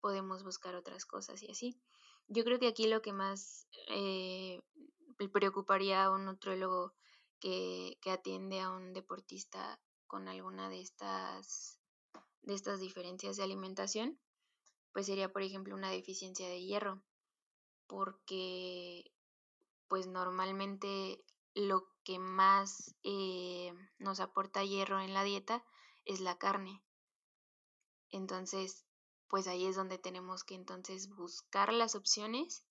podemos 0.00 0.44
buscar 0.44 0.74
otras 0.74 1.04
cosas 1.04 1.42
y 1.42 1.50
así. 1.50 1.80
Yo 2.28 2.44
creo 2.44 2.58
que 2.58 2.68
aquí 2.68 2.86
lo 2.86 3.02
que 3.02 3.12
más 3.12 3.66
eh, 3.88 4.60
preocuparía 5.32 6.04
a 6.04 6.10
un 6.10 6.24
nutriólogo 6.24 6.94
que, 7.40 7.98
atiende 8.06 8.60
a 8.60 8.70
un 8.70 8.92
deportista 8.92 9.80
con 10.06 10.28
alguna 10.28 10.68
de 10.68 10.80
estas, 10.80 11.78
de 12.42 12.54
estas 12.54 12.80
diferencias 12.80 13.36
de 13.36 13.44
alimentación, 13.44 14.18
pues 14.92 15.06
sería, 15.06 15.32
por 15.32 15.42
ejemplo, 15.42 15.74
una 15.74 15.90
deficiencia 15.90 16.48
de 16.48 16.64
hierro, 16.64 17.02
porque 17.86 19.10
pues 19.88 20.06
normalmente 20.06 21.24
lo 21.54 21.88
que 22.04 22.18
más 22.18 22.94
eh, 23.02 23.72
nos 23.98 24.20
aporta 24.20 24.64
hierro 24.64 25.00
en 25.00 25.14
la 25.14 25.24
dieta 25.24 25.64
es 26.04 26.20
la 26.20 26.38
carne. 26.38 26.82
Entonces, 28.10 28.84
pues 29.28 29.46
ahí 29.46 29.66
es 29.66 29.76
donde 29.76 29.98
tenemos 29.98 30.44
que 30.44 30.54
entonces 30.54 31.08
buscar 31.08 31.72
las 31.72 31.94
opciones 31.94 32.64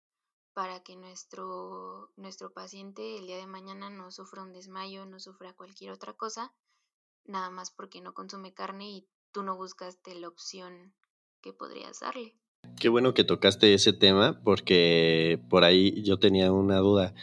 para 0.57 0.79
que 0.79 0.95
nuestro, 0.95 2.09
nuestro 2.17 2.51
paciente 2.51 3.19
el 3.19 3.27
día 3.27 3.37
de 3.37 3.45
mañana 3.45 3.91
no 3.91 4.09
sufra 4.09 4.41
un 4.41 4.53
desmayo, 4.53 5.05
no 5.05 5.19
sufra 5.19 5.53
cualquier 5.53 5.91
otra 5.91 6.13
cosa, 6.13 6.51
nada 7.25 7.51
más 7.51 7.69
porque 7.69 8.01
no 8.01 8.15
consume 8.15 8.55
carne 8.55 8.89
y 8.89 9.07
tú 9.31 9.43
no 9.43 9.55
buscaste 9.55 10.15
la 10.15 10.27
opción 10.27 10.95
que 11.41 11.53
podrías 11.53 11.99
darle. 11.99 12.33
Qué 12.79 12.89
bueno 12.89 13.13
que 13.13 13.23
tocaste 13.23 13.75
ese 13.75 13.93
tema 13.93 14.41
porque 14.43 15.39
por 15.47 15.63
ahí 15.63 16.01
yo 16.01 16.17
tenía 16.17 16.51
una 16.51 16.79
duda 16.79 17.13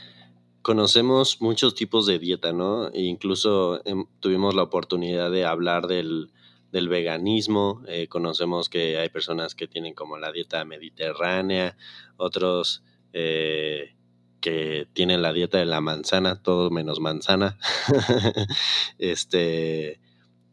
conocemos 0.62 1.40
muchos 1.40 1.74
tipos 1.74 2.06
de 2.06 2.20
dieta, 2.20 2.52
¿no? 2.52 2.92
E 2.92 3.02
incluso 3.02 3.84
em, 3.84 4.06
tuvimos 4.20 4.54
la 4.54 4.62
oportunidad 4.62 5.32
de 5.32 5.44
hablar 5.44 5.88
del, 5.88 6.30
del 6.70 6.88
veganismo. 6.88 7.82
Eh, 7.88 8.06
conocemos 8.06 8.68
que 8.68 8.96
hay 8.96 9.08
personas 9.08 9.56
que 9.56 9.66
tienen 9.66 9.92
como 9.92 10.18
la 10.18 10.30
dieta 10.30 10.64
mediterránea, 10.64 11.76
otros 12.16 12.84
eh, 13.14 13.94
que 14.40 14.86
tienen 14.92 15.22
la 15.22 15.32
dieta 15.32 15.56
de 15.56 15.64
la 15.64 15.80
manzana, 15.80 16.42
todo 16.42 16.70
menos 16.70 17.00
manzana. 17.00 17.56
este, 18.98 20.00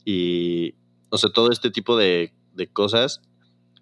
y, 0.06 0.76
o 1.10 1.18
sea, 1.18 1.32
todo 1.32 1.52
este 1.52 1.72
tipo 1.72 1.98
de, 1.98 2.34
de 2.54 2.72
cosas. 2.72 3.22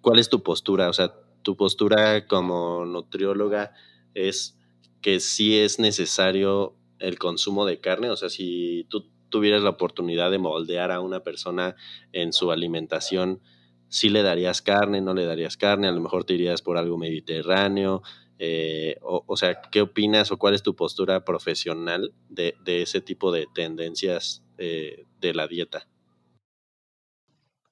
¿Cuál 0.00 0.18
es 0.18 0.28
tu 0.28 0.42
postura? 0.42 0.88
O 0.88 0.92
sea, 0.92 1.14
tu 1.42 1.56
postura 1.56 2.26
como 2.26 2.84
nutrióloga 2.86 3.72
es 4.14 4.58
que 5.00 5.20
sí 5.20 5.58
es 5.58 5.78
necesario 5.78 6.74
el 6.98 7.18
consumo 7.18 7.64
de 7.64 7.80
carne, 7.80 8.10
o 8.10 8.16
sea, 8.16 8.28
si 8.28 8.86
tú 8.90 9.10
tuvieras 9.30 9.62
la 9.62 9.70
oportunidad 9.70 10.30
de 10.30 10.38
moldear 10.38 10.90
a 10.90 11.00
una 11.00 11.20
persona 11.20 11.76
en 12.12 12.32
su 12.32 12.50
alimentación, 12.50 13.40
sí 13.88 14.08
le 14.08 14.22
darías 14.22 14.60
carne, 14.60 15.00
no 15.00 15.14
le 15.14 15.24
darías 15.24 15.56
carne, 15.56 15.88
a 15.88 15.92
lo 15.92 16.00
mejor 16.00 16.24
te 16.24 16.34
irías 16.34 16.62
por 16.62 16.76
algo 16.76 16.98
mediterráneo, 16.98 18.02
eh, 18.42 18.96
o, 19.02 19.36
sea, 19.36 19.60
¿qué 19.70 19.82
opinas 19.82 20.32
o 20.32 20.38
cuál 20.38 20.54
es 20.54 20.62
tu 20.62 20.74
postura 20.74 21.26
profesional 21.26 22.14
de, 22.30 22.54
ese 22.64 23.02
tipo 23.02 23.32
de 23.32 23.46
tendencias 23.54 24.42
eh, 24.56 25.04
de 25.20 25.34
la 25.34 25.46
dieta? 25.46 25.86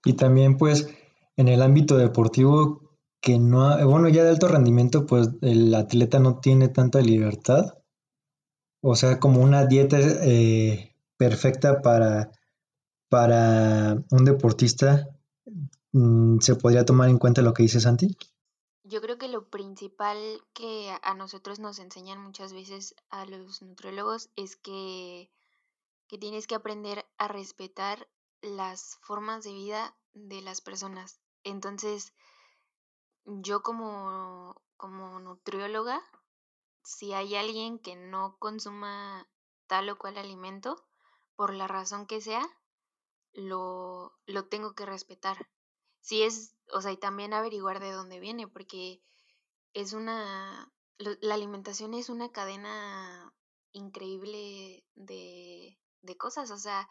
Y 0.04 0.12
también 0.12 0.58
pues 0.58 0.94
en 1.38 1.48
el 1.48 1.62
ámbito 1.62 1.96
deportivo, 1.96 2.98
que 3.22 3.38
no, 3.38 3.82
bueno, 3.88 4.10
ya 4.10 4.24
de 4.24 4.28
alto 4.28 4.46
rendimiento, 4.46 5.06
pues 5.06 5.30
el 5.40 5.74
atleta 5.74 6.18
no 6.18 6.38
tiene 6.38 6.68
tanta 6.68 7.00
libertad. 7.00 7.78
O 8.82 8.94
sea, 8.94 9.18
como 9.18 9.40
una 9.40 9.64
dieta 9.64 9.98
eh, 9.98 10.94
perfecta 11.16 11.80
para, 11.80 12.30
para 13.08 13.96
un 14.10 14.24
deportista, 14.26 15.08
mm, 15.92 16.40
¿se 16.40 16.56
podría 16.56 16.84
tomar 16.84 17.08
en 17.08 17.18
cuenta 17.18 17.40
lo 17.40 17.54
que 17.54 17.62
dice 17.62 17.80
Santi? 17.80 18.14
Yo 18.90 19.02
creo 19.02 19.18
que 19.18 19.27
principal 19.50 20.42
que 20.52 20.96
a 21.02 21.14
nosotros 21.14 21.58
nos 21.58 21.78
enseñan 21.78 22.20
muchas 22.20 22.52
veces 22.52 22.94
a 23.10 23.24
los 23.26 23.62
nutriólogos 23.62 24.30
es 24.36 24.56
que, 24.56 25.30
que 26.06 26.18
tienes 26.18 26.46
que 26.46 26.54
aprender 26.54 27.06
a 27.18 27.28
respetar 27.28 28.08
las 28.40 28.98
formas 29.02 29.44
de 29.44 29.52
vida 29.52 29.96
de 30.12 30.40
las 30.42 30.60
personas. 30.60 31.20
Entonces, 31.44 32.14
yo 33.24 33.62
como, 33.62 34.62
como 34.76 35.18
nutrióloga, 35.20 36.00
si 36.82 37.12
hay 37.12 37.34
alguien 37.34 37.78
que 37.78 37.96
no 37.96 38.36
consuma 38.38 39.28
tal 39.66 39.90
o 39.90 39.98
cual 39.98 40.18
alimento, 40.18 40.86
por 41.36 41.52
la 41.52 41.68
razón 41.68 42.06
que 42.06 42.20
sea, 42.20 42.48
lo, 43.32 44.18
lo 44.26 44.46
tengo 44.46 44.74
que 44.74 44.86
respetar. 44.86 45.48
Si 46.00 46.22
es 46.22 46.58
o 46.72 46.80
sea, 46.80 46.92
y 46.92 46.96
también 46.96 47.32
averiguar 47.32 47.80
de 47.80 47.92
dónde 47.92 48.20
viene, 48.20 48.46
porque 48.46 49.00
es 49.74 49.92
una, 49.92 50.72
la 50.98 51.34
alimentación 51.34 51.94
es 51.94 52.08
una 52.08 52.32
cadena 52.32 53.32
increíble 53.72 54.84
de, 54.94 55.78
de 56.02 56.16
cosas, 56.16 56.50
o 56.50 56.58
sea, 56.58 56.88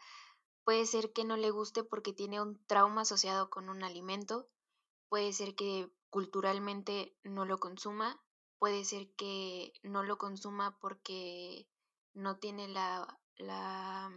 puede 0.64 0.86
ser 0.86 1.12
que 1.12 1.24
no 1.24 1.36
le 1.36 1.50
guste 1.50 1.84
porque 1.84 2.12
tiene 2.12 2.40
un 2.40 2.64
trauma 2.66 3.02
asociado 3.02 3.50
con 3.50 3.68
un 3.68 3.82
alimento, 3.82 4.48
puede 5.08 5.32
ser 5.32 5.54
que 5.54 5.90
culturalmente 6.10 7.16
no 7.24 7.44
lo 7.44 7.58
consuma, 7.58 8.20
puede 8.58 8.84
ser 8.84 9.10
que 9.14 9.72
no 9.82 10.02
lo 10.02 10.18
consuma 10.18 10.78
porque 10.78 11.68
no 12.14 12.38
tiene 12.38 12.68
la, 12.68 13.18
la, 13.36 14.10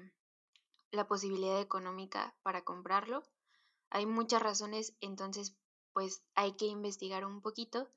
la 0.91 1.07
posibilidad 1.07 1.59
económica 1.59 2.35
para 2.43 2.63
comprarlo. 2.63 3.23
Hay 3.89 4.05
muchas 4.05 4.41
razones, 4.41 4.95
entonces 5.01 5.55
pues 5.93 6.23
hay 6.35 6.53
que 6.53 6.65
investigar 6.65 7.25
un 7.25 7.41
poquito 7.41 7.89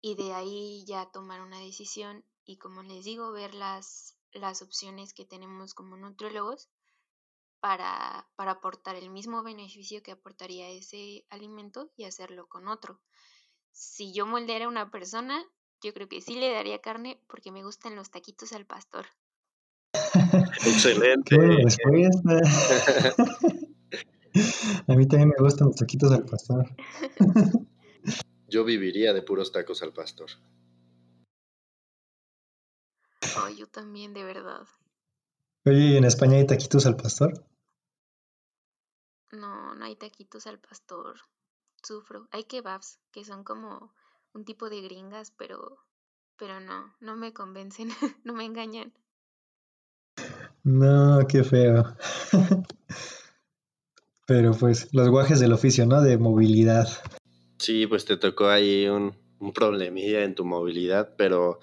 y 0.00 0.14
de 0.14 0.32
ahí 0.32 0.84
ya 0.86 1.10
tomar 1.10 1.40
una 1.40 1.58
decisión 1.58 2.24
y 2.44 2.58
como 2.58 2.82
les 2.82 3.04
digo, 3.04 3.32
ver 3.32 3.54
las, 3.54 4.16
las 4.32 4.62
opciones 4.62 5.12
que 5.12 5.24
tenemos 5.24 5.74
como 5.74 5.96
nutriólogos 5.96 6.68
para, 7.60 8.28
para 8.36 8.52
aportar 8.52 8.96
el 8.96 9.10
mismo 9.10 9.42
beneficio 9.42 10.02
que 10.02 10.12
aportaría 10.12 10.70
ese 10.70 11.26
alimento 11.28 11.90
y 11.96 12.04
hacerlo 12.04 12.48
con 12.48 12.68
otro. 12.68 13.00
Si 13.72 14.14
yo 14.14 14.26
moldeara 14.26 14.64
a 14.64 14.68
una 14.68 14.90
persona, 14.90 15.44
yo 15.82 15.92
creo 15.92 16.08
que 16.08 16.20
sí 16.20 16.36
le 16.36 16.52
daría 16.52 16.80
carne 16.80 17.20
porque 17.28 17.52
me 17.52 17.62
gustan 17.62 17.94
los 17.94 18.10
taquitos 18.10 18.52
al 18.52 18.66
pastor. 18.66 19.06
Excelente. 20.64 21.36
a 24.88 24.94
mí 24.94 25.06
también 25.06 25.28
me 25.28 25.34
gustan 25.38 25.68
los 25.68 25.76
taquitos 25.76 26.12
al 26.12 26.24
pastor. 26.24 26.68
Yo 28.48 28.64
viviría 28.64 29.12
de 29.12 29.22
puros 29.22 29.52
tacos 29.52 29.82
al 29.82 29.92
pastor. 29.92 30.30
Oh, 33.36 33.48
yo 33.50 33.66
también, 33.66 34.14
de 34.14 34.24
verdad. 34.24 34.66
Oye, 35.66 35.98
¿en 35.98 36.04
España 36.04 36.38
hay 36.38 36.46
taquitos 36.46 36.86
al 36.86 36.96
pastor? 36.96 37.44
No, 39.32 39.74
no 39.74 39.84
hay 39.84 39.96
taquitos 39.96 40.46
al 40.46 40.58
pastor. 40.58 41.16
Sufro. 41.82 42.26
Hay 42.30 42.44
kebabs, 42.44 42.98
que 43.12 43.24
son 43.24 43.44
como 43.44 43.92
un 44.32 44.46
tipo 44.46 44.70
de 44.70 44.80
gringas, 44.80 45.30
pero, 45.30 45.78
pero 46.38 46.58
no, 46.60 46.94
no 47.00 47.16
me 47.16 47.34
convencen, 47.34 47.90
no 48.24 48.32
me 48.32 48.46
engañan. 48.46 48.94
No, 50.64 51.26
qué 51.28 51.44
feo. 51.44 51.96
Pero 54.26 54.52
pues 54.52 54.88
los 54.92 55.08
guajes 55.08 55.40
del 55.40 55.54
oficio, 55.54 55.86
¿no? 55.86 56.02
De 56.02 56.18
movilidad. 56.18 56.86
Sí, 57.58 57.86
pues 57.86 58.04
te 58.04 58.16
tocó 58.16 58.48
ahí 58.48 58.86
un, 58.86 59.16
un 59.40 59.52
problemilla 59.52 60.24
en 60.24 60.34
tu 60.34 60.44
movilidad, 60.44 61.14
pero 61.16 61.60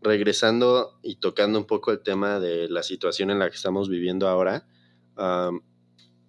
regresando 0.00 0.98
y 1.02 1.16
tocando 1.16 1.58
un 1.58 1.66
poco 1.66 1.90
el 1.90 2.02
tema 2.02 2.40
de 2.40 2.68
la 2.68 2.82
situación 2.82 3.30
en 3.30 3.38
la 3.38 3.50
que 3.50 3.56
estamos 3.56 3.88
viviendo 3.88 4.28
ahora, 4.28 4.66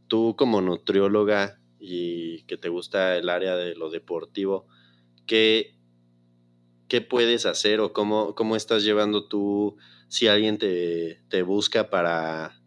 tú 0.08 0.36
como 0.38 0.62
nutrióloga 0.62 1.60
y 1.80 2.44
que 2.44 2.58
te 2.58 2.70
gusta 2.70 3.18
el 3.18 3.30
área 3.30 3.56
de 3.56 3.76
lo 3.76 3.90
deportivo, 3.90 4.68
¿qué, 5.28 5.76
qué 6.88 7.02
puedes 7.02 7.46
hacer 7.46 7.80
o 7.80 7.94
cómo, 7.94 8.34
cómo 8.36 8.56
estás 8.56 8.84
llevando 8.84 9.28
tú 9.28 9.78
si 10.08 10.28
alguien 10.28 10.58
te, 10.58 11.22
te 11.30 11.44
busca 11.44 11.92
para, 11.92 12.60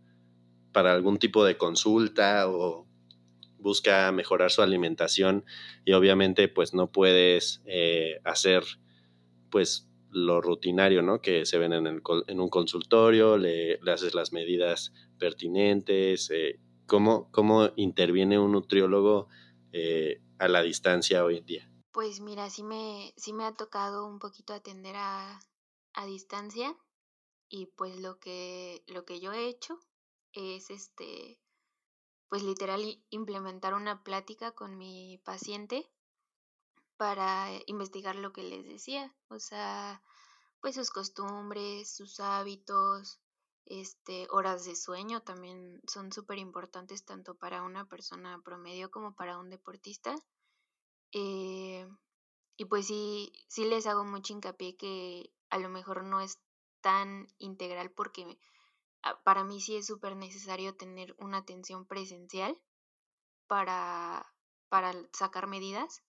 para 0.72 0.92
algún 0.92 1.18
tipo 1.18 1.44
de 1.44 1.56
consulta 1.56 2.48
o 2.48 2.86
busca 3.62 4.10
mejorar 4.12 4.50
su 4.50 4.60
alimentación 4.60 5.44
y 5.84 5.92
obviamente 5.92 6.48
pues 6.48 6.74
no 6.74 6.90
puedes 6.90 7.62
eh, 7.64 8.20
hacer 8.24 8.64
pues 9.50 9.88
lo 10.10 10.40
rutinario, 10.40 11.02
¿no? 11.02 11.22
Que 11.22 11.46
se 11.46 11.58
ven 11.58 11.72
en, 11.72 11.86
el, 11.86 12.02
en 12.26 12.40
un 12.40 12.48
consultorio, 12.48 13.38
le, 13.38 13.78
haces 13.90 14.14
las 14.14 14.32
medidas 14.32 14.92
pertinentes, 15.18 16.30
eh, 16.30 16.60
¿cómo, 16.86 17.30
¿cómo, 17.32 17.70
interviene 17.76 18.38
un 18.38 18.52
nutriólogo 18.52 19.28
eh, 19.72 20.20
a 20.38 20.48
la 20.48 20.62
distancia 20.62 21.24
hoy 21.24 21.38
en 21.38 21.46
día? 21.46 21.70
Pues 21.92 22.20
mira, 22.20 22.50
sí 22.50 22.62
me, 22.62 23.14
sí 23.16 23.32
me 23.32 23.44
ha 23.44 23.54
tocado 23.54 24.06
un 24.06 24.18
poquito 24.18 24.52
atender 24.52 24.96
a, 24.96 25.40
a 25.94 26.06
distancia 26.06 26.76
y 27.48 27.66
pues 27.66 27.98
lo 28.00 28.18
que, 28.18 28.82
lo 28.86 29.04
que 29.04 29.20
yo 29.20 29.32
he 29.32 29.48
hecho 29.48 29.78
es 30.32 30.70
este 30.70 31.38
pues 32.32 32.44
literal 32.44 32.80
implementar 33.10 33.74
una 33.74 34.02
plática 34.02 34.52
con 34.52 34.78
mi 34.78 35.18
paciente 35.22 35.86
para 36.96 37.50
investigar 37.66 38.16
lo 38.16 38.32
que 38.32 38.42
les 38.42 38.64
decía, 38.64 39.14
o 39.28 39.38
sea, 39.38 40.02
pues 40.62 40.76
sus 40.76 40.90
costumbres, 40.90 41.94
sus 41.94 42.20
hábitos, 42.20 43.20
este, 43.66 44.28
horas 44.30 44.64
de 44.64 44.76
sueño 44.76 45.20
también 45.20 45.82
son 45.86 46.10
súper 46.10 46.38
importantes 46.38 47.04
tanto 47.04 47.34
para 47.34 47.62
una 47.62 47.86
persona 47.86 48.40
promedio 48.42 48.90
como 48.90 49.14
para 49.14 49.36
un 49.36 49.50
deportista. 49.50 50.14
Eh, 51.12 51.86
y 52.56 52.64
pues 52.64 52.86
sí, 52.86 53.30
sí 53.48 53.66
les 53.66 53.86
hago 53.86 54.06
mucho 54.06 54.32
hincapié 54.32 54.74
que 54.78 55.34
a 55.50 55.58
lo 55.58 55.68
mejor 55.68 56.02
no 56.02 56.22
es 56.22 56.40
tan 56.80 57.28
integral 57.36 57.90
porque 57.90 58.38
para 59.24 59.44
mí 59.44 59.60
sí 59.60 59.76
es 59.76 59.86
súper 59.86 60.16
necesario 60.16 60.76
tener 60.76 61.14
una 61.18 61.38
atención 61.38 61.86
presencial 61.86 62.58
para, 63.46 64.32
para 64.68 64.92
sacar 65.12 65.46
medidas, 65.46 66.02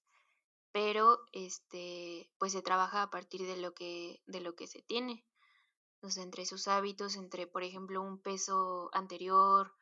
pero 0.71 1.19
este, 1.31 2.29
pues 2.37 2.51
se 2.51 2.61
trabaja 2.61 3.03
a 3.03 3.09
partir 3.09 3.45
de 3.45 3.57
lo 3.57 3.73
que, 3.73 4.21
de 4.27 4.41
lo 4.41 4.55
que 4.55 4.67
se 4.67 4.81
tiene. 4.81 5.25
Entonces, 5.95 6.23
entre 6.23 6.45
sus 6.45 6.67
hábitos, 6.67 7.15
entre, 7.15 7.47
por 7.47 7.63
ejemplo, 7.63 8.01
un 8.01 8.19
peso 8.19 8.89
anterior, 8.93 9.73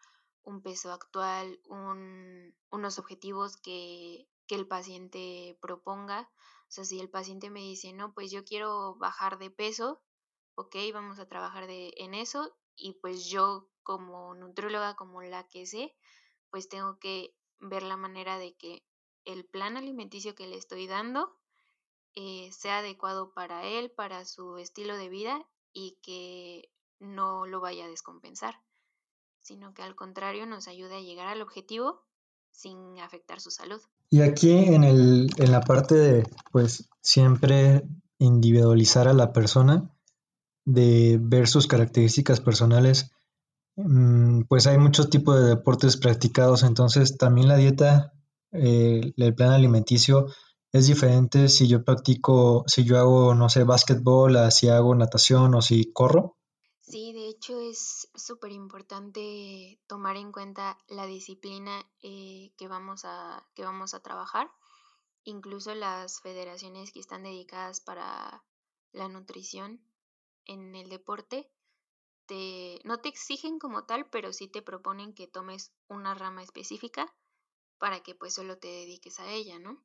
un 0.43 0.62
peso 0.62 0.91
actual, 0.91 1.60
un, 1.65 2.56
unos 2.69 3.00
objetivos 3.00 3.58
que, 3.58 4.28
que 4.47 4.56
el 4.56 4.67
paciente 4.67 5.58
proponga. 5.62 6.30
O 6.67 6.71
sea, 6.71 6.86
si 6.86 7.00
el 7.00 7.10
paciente 7.10 7.50
me 7.50 7.62
dice, 7.62 7.93
no, 7.93 8.13
pues 8.13 8.32
yo 8.32 8.43
quiero 8.43 8.95
bajar 8.95 9.39
de 9.39 9.50
peso, 9.50 10.02
ok, 10.56 10.76
vamos 10.93 11.19
a 11.19 11.28
trabajar 11.28 11.67
de, 11.67 11.93
en 11.97 12.13
eso 12.13 12.56
y 12.75 12.93
pues 13.01 13.25
yo 13.25 13.69
como 13.84 14.34
nutrióloga, 14.36 14.95
como 14.95 15.21
la 15.21 15.47
que 15.47 15.65
sé, 15.65 15.95
pues 16.49 16.69
tengo 16.69 16.99
que 16.99 17.36
ver 17.60 17.84
la 17.84 17.97
manera 17.97 18.38
de 18.38 18.55
que 18.55 18.86
el 19.25 19.45
plan 19.45 19.77
alimenticio 19.77 20.36
que 20.36 20.47
le 20.47 20.57
estoy 20.57 20.88
dando 20.88 21.38
eh, 22.15 22.49
sea 22.51 22.79
adecuado 22.79 23.34
para 23.34 23.65
él, 23.65 23.91
para 23.91 24.25
su 24.25 24.57
estilo 24.57 24.97
de 24.97 25.10
vida 25.10 25.47
y 25.73 25.97
que 26.01 26.69
no 26.99 27.45
lo 27.45 27.62
vaya 27.62 27.86
a 27.86 27.89
descompensar, 27.89 28.55
sino 29.41 29.73
que 29.73 29.81
al 29.81 29.95
contrario 29.95 30.45
nos 30.45 30.67
ayude 30.67 30.97
a 30.97 31.01
llegar 31.01 31.27
al 31.27 31.41
objetivo 31.41 32.05
sin 32.51 32.99
afectar 32.99 33.39
su 33.39 33.49
salud. 33.49 33.81
Y 34.10 34.21
aquí 34.21 34.51
en, 34.51 34.84
el, 34.84 35.29
en 35.38 35.51
la 35.51 35.62
parte 35.62 35.95
de, 35.95 36.23
pues, 36.51 36.89
siempre 37.01 37.84
individualizar 38.17 39.07
a 39.07 39.13
la 39.13 39.31
persona, 39.31 39.89
de 40.65 41.19
ver 41.21 41.47
sus 41.47 41.67
características 41.67 42.39
personales, 42.41 43.12
mm, 43.76 44.43
pues 44.50 44.67
hay 44.67 44.78
muchos 44.78 45.10
tipos 45.10 45.39
de 45.39 45.50
deportes 45.50 45.97
practicados, 45.97 46.63
entonces 46.63 47.17
también 47.17 47.47
la 47.47 47.58
dieta, 47.58 48.13
eh, 48.52 49.13
el 49.15 49.36
plan 49.36 49.52
alimenticio 49.52 50.28
es 50.71 50.88
diferente 50.88 51.50
si 51.50 51.67
yo 51.67 51.84
practico, 51.84 52.63
si 52.67 52.86
yo 52.86 52.97
hago, 52.97 53.36
no 53.36 53.50
sé, 53.50 53.63
básquetbol, 53.63 54.52
si 54.52 54.69
hago 54.69 54.95
natación 54.95 55.54
o 55.56 55.62
si 55.62 55.91
corro. 55.91 56.38
Sí, 56.82 57.13
de 57.13 57.28
hecho 57.28 57.60
es 57.60 58.10
súper 58.15 58.52
importante 58.52 59.80
tomar 59.88 60.15
en 60.17 60.32
cuenta 60.32 60.78
la 60.88 61.06
disciplina 61.06 61.86
eh, 62.02 62.54
que, 62.58 62.67
vamos 62.67 63.04
a, 63.06 63.45
que 63.54 63.63
vamos 63.63 63.93
a 63.93 64.02
trabajar. 64.02 64.50
Incluso 65.24 65.76
las 65.76 66.21
federaciones 66.21 66.91
que 66.91 67.00
están 67.00 67.24
dedicadas 67.24 67.82
para 67.82 68.43
la 68.91 69.08
nutrición 69.08 69.82
en 70.45 70.75
el 70.75 70.89
deporte 70.89 71.49
te, 72.25 72.80
no 72.84 72.99
te 72.99 73.10
exigen 73.10 73.60
como 73.60 73.86
tal, 73.86 74.10
pero 74.10 74.34
sí 74.34 74.47
te 74.47 74.62
proponen 74.62 75.13
que 75.13 75.27
tomes 75.27 75.73
una 75.88 76.13
rama 76.13 76.43
específica 76.43 77.13
para 77.77 78.01
que 78.01 78.15
pues 78.15 78.34
solo 78.34 78.58
te 78.58 78.67
dediques 78.67 79.19
a 79.19 79.32
ella, 79.32 79.60
¿no? 79.60 79.84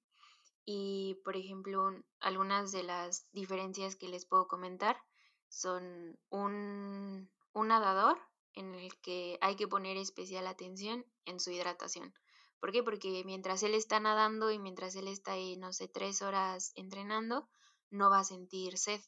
Y 0.64 1.20
por 1.24 1.36
ejemplo, 1.36 1.90
algunas 2.20 2.72
de 2.72 2.82
las 2.82 3.26
diferencias 3.32 3.96
que 3.96 4.08
les 4.08 4.26
puedo 4.26 4.48
comentar 4.48 5.00
son 5.48 6.18
un, 6.28 7.30
un 7.52 7.68
nadador 7.68 8.18
en 8.52 8.74
el 8.74 8.94
que 9.00 9.38
hay 9.40 9.56
que 9.56 9.68
poner 9.68 9.96
especial 9.96 10.46
atención 10.46 11.06
en 11.24 11.40
su 11.40 11.50
hidratación. 11.50 12.12
¿Por 12.58 12.72
qué? 12.72 12.82
Porque 12.82 13.22
mientras 13.24 13.62
él 13.62 13.74
está 13.74 14.00
nadando 14.00 14.50
y 14.50 14.58
mientras 14.58 14.96
él 14.96 15.08
está 15.08 15.32
ahí, 15.32 15.56
no 15.56 15.72
sé, 15.72 15.88
tres 15.88 16.22
horas 16.22 16.72
entrenando, 16.74 17.48
no 17.90 18.10
va 18.10 18.20
a 18.20 18.24
sentir 18.24 18.76
sed. 18.78 19.00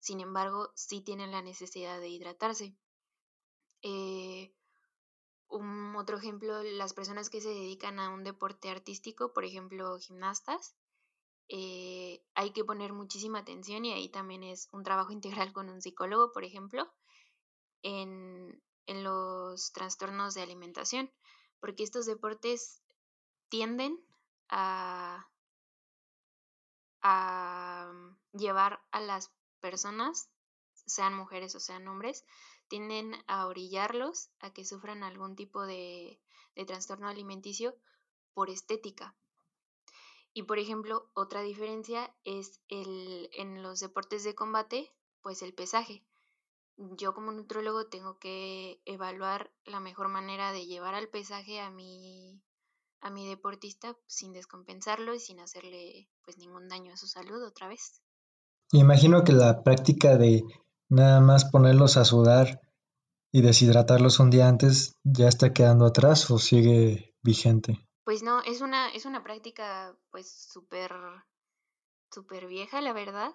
Sin 0.00 0.20
embargo, 0.20 0.72
sí 0.74 1.02
tienen 1.02 1.30
la 1.30 1.42
necesidad 1.42 2.00
de 2.00 2.08
hidratarse. 2.08 2.74
Eh, 3.82 4.52
un 5.48 5.96
otro 5.96 6.16
ejemplo, 6.18 6.62
las 6.62 6.94
personas 6.94 7.28
que 7.30 7.40
se 7.40 7.48
dedican 7.50 7.98
a 7.98 8.08
un 8.08 8.24
deporte 8.24 8.70
artístico, 8.70 9.32
por 9.32 9.44
ejemplo, 9.44 9.98
gimnastas, 9.98 10.74
eh, 11.48 12.22
hay 12.34 12.52
que 12.52 12.64
poner 12.64 12.92
muchísima 12.92 13.40
atención 13.40 13.84
y 13.84 13.92
ahí 13.92 14.08
también 14.08 14.42
es 14.44 14.68
un 14.72 14.84
trabajo 14.84 15.12
integral 15.12 15.52
con 15.52 15.68
un 15.68 15.82
psicólogo, 15.82 16.32
por 16.32 16.44
ejemplo, 16.44 16.90
en, 17.82 18.62
en 18.86 19.04
los 19.04 19.72
trastornos 19.72 20.34
de 20.34 20.42
alimentación, 20.42 21.10
porque 21.60 21.82
estos 21.82 22.06
deportes 22.06 22.82
tienden 23.48 23.98
a, 24.48 25.28
a 27.02 27.92
llevar 28.32 28.80
a 28.92 29.00
las 29.00 29.30
personas, 29.60 30.30
sean 30.86 31.14
mujeres 31.14 31.54
o 31.54 31.60
sean 31.60 31.86
hombres, 31.88 32.24
tienden 32.68 33.14
a 33.26 33.46
orillarlos 33.46 34.30
a 34.40 34.52
que 34.52 34.64
sufran 34.64 35.02
algún 35.02 35.36
tipo 35.36 35.66
de, 35.66 36.20
de 36.54 36.64
trastorno 36.64 37.08
alimenticio 37.08 37.76
por 38.34 38.50
estética. 38.50 39.14
Y 40.32 40.44
por 40.44 40.58
ejemplo, 40.58 41.10
otra 41.14 41.42
diferencia 41.42 42.14
es 42.24 42.60
el, 42.68 43.30
en 43.32 43.62
los 43.62 43.80
deportes 43.80 44.22
de 44.22 44.34
combate, 44.34 44.92
pues 45.22 45.42
el 45.42 45.54
pesaje. 45.54 46.04
Yo 46.76 47.14
como 47.14 47.32
nutrólogo 47.32 47.88
tengo 47.88 48.18
que 48.18 48.80
evaluar 48.84 49.52
la 49.64 49.80
mejor 49.80 50.08
manera 50.08 50.52
de 50.52 50.66
llevar 50.66 50.94
al 50.94 51.08
pesaje 51.08 51.60
a 51.60 51.70
mi, 51.70 52.40
a 53.00 53.10
mi 53.10 53.28
deportista 53.28 53.96
sin 54.06 54.32
descompensarlo 54.32 55.14
y 55.14 55.20
sin 55.20 55.40
hacerle 55.40 56.08
pues 56.22 56.38
ningún 56.38 56.68
daño 56.68 56.92
a 56.92 56.96
su 56.96 57.06
salud 57.06 57.42
otra 57.42 57.68
vez. 57.68 58.00
Imagino 58.72 59.24
que 59.24 59.32
la 59.32 59.64
práctica 59.64 60.16
de 60.16 60.44
nada 60.88 61.20
más 61.20 61.44
ponerlos 61.44 61.96
a 61.96 62.04
sudar 62.04 62.60
y 63.32 63.42
deshidratarlos 63.42 64.20
un 64.20 64.30
día 64.30 64.48
antes 64.48 64.96
ya 65.02 65.28
está 65.28 65.52
quedando 65.52 65.86
atrás 65.86 66.30
o 66.30 66.38
sigue 66.38 67.14
vigente. 67.22 67.86
Pues 68.04 68.22
no, 68.22 68.42
es 68.42 68.60
una, 68.60 68.88
es 68.90 69.06
una 69.06 69.22
práctica 69.22 69.96
pues 70.10 70.30
súper, 70.30 70.92
súper 72.12 72.46
vieja, 72.46 72.80
la 72.80 72.92
verdad. 72.92 73.32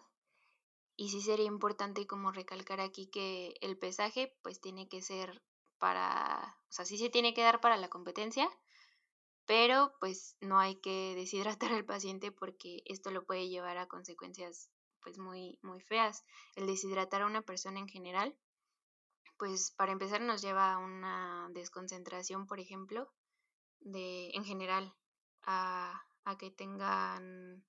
Y 0.98 1.10
sí 1.10 1.22
sería 1.22 1.46
importante 1.46 2.08
como 2.08 2.32
recalcar 2.32 2.80
aquí 2.80 3.08
que 3.08 3.56
el 3.62 3.78
pesaje 3.78 4.38
pues 4.42 4.62
tiene 4.62 4.88
que 4.88 5.02
ser 5.02 5.42
para, 5.78 6.58
o 6.70 6.72
sea, 6.72 6.86
sí 6.86 6.98
se 6.98 7.10
tiene 7.10 7.34
que 7.34 7.44
dar 7.44 7.60
para 7.60 7.76
la 7.76 7.90
competencia, 7.90 8.50
pero 9.46 9.94
pues 10.00 10.38
no 10.40 10.60
hay 10.60 10.76
que 10.76 11.14
deshidratar 11.16 11.74
al 11.74 11.86
paciente 11.86 12.32
porque 12.32 12.82
esto 12.86 13.12
lo 13.12 13.26
puede 13.26 13.50
llevar 13.50 13.78
a 13.78 13.88
consecuencias 13.88 14.72
pues 15.06 15.20
muy, 15.20 15.60
muy 15.62 15.80
feas. 15.82 16.26
El 16.56 16.66
deshidratar 16.66 17.22
a 17.22 17.28
una 17.28 17.44
persona 17.44 17.80
en 17.80 17.88
general, 17.88 18.36
pues 19.38 19.72
para 19.78 19.92
empezar 19.92 20.20
nos 20.22 20.42
lleva 20.42 20.74
a 20.74 20.80
una 20.80 21.48
desconcentración, 21.54 22.48
por 22.48 22.60
ejemplo, 22.60 23.14
de, 23.82 24.32
en 24.32 24.44
general, 24.44 24.96
a, 25.44 26.02
a 26.24 26.38
que 26.40 26.50
tengan 26.50 27.64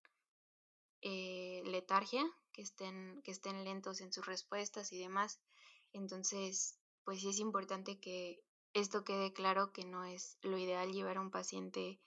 eh, 1.03 1.63
letargia, 1.67 2.25
que 2.53 2.63
estén, 2.63 3.21
que 3.23 3.33
estén 3.33 3.65
lentos 3.65 4.01
en 4.01 4.15
sus 4.15 4.25
respuestas 4.25 4.91
y 4.93 4.99
demás. 4.99 5.39
Entonces, 5.93 6.81
pues 7.05 7.21
sí 7.21 7.29
es 7.29 7.39
importante 7.39 8.01
que 8.01 8.43
esto 8.73 9.05
quede 9.05 9.35
claro 9.35 9.75
que 9.75 9.85
no 9.85 10.05
es 10.05 10.39
lo 10.41 10.57
ideal 10.57 10.91
llevar 10.91 11.19
a 11.19 11.21
un 11.21 11.31
paciente 11.31 12.01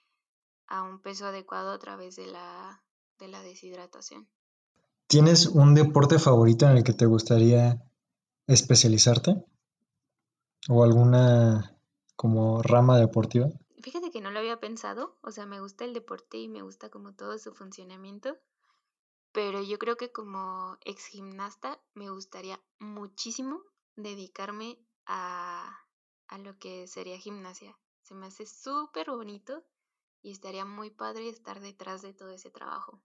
a 0.66 0.82
un 0.82 1.00
peso 1.00 1.26
adecuado 1.26 1.70
a 1.70 1.78
través 1.78 2.16
de 2.16 2.26
la, 2.26 2.82
de 3.18 3.28
la 3.28 3.42
deshidratación. 3.42 4.28
¿Tienes 5.10 5.46
un 5.46 5.74
deporte 5.74 6.20
favorito 6.20 6.66
en 6.66 6.76
el 6.76 6.84
que 6.84 6.92
te 6.92 7.04
gustaría 7.04 7.82
especializarte? 8.46 9.44
¿O 10.68 10.84
alguna 10.84 11.76
como 12.14 12.62
rama 12.62 12.96
deportiva? 12.96 13.48
Fíjate 13.82 14.12
que 14.12 14.20
no 14.20 14.30
lo 14.30 14.38
había 14.38 14.60
pensado, 14.60 15.18
o 15.22 15.32
sea, 15.32 15.46
me 15.46 15.60
gusta 15.60 15.84
el 15.84 15.94
deporte 15.94 16.38
y 16.38 16.46
me 16.46 16.62
gusta 16.62 16.90
como 16.90 17.12
todo 17.12 17.36
su 17.38 17.52
funcionamiento, 17.52 18.38
pero 19.32 19.60
yo 19.60 19.80
creo 19.80 19.96
que 19.96 20.12
como 20.12 20.78
ex 20.84 21.06
gimnasta 21.06 21.80
me 21.94 22.08
gustaría 22.08 22.60
muchísimo 22.78 23.62
dedicarme 23.96 24.78
a, 25.06 25.76
a 26.28 26.38
lo 26.38 26.56
que 26.60 26.86
sería 26.86 27.18
gimnasia. 27.18 27.76
Se 28.02 28.14
me 28.14 28.26
hace 28.26 28.46
súper 28.46 29.10
bonito 29.10 29.64
y 30.22 30.30
estaría 30.30 30.64
muy 30.64 30.90
padre 30.90 31.28
estar 31.28 31.58
detrás 31.58 32.00
de 32.00 32.14
todo 32.14 32.30
ese 32.30 32.50
trabajo. 32.50 33.02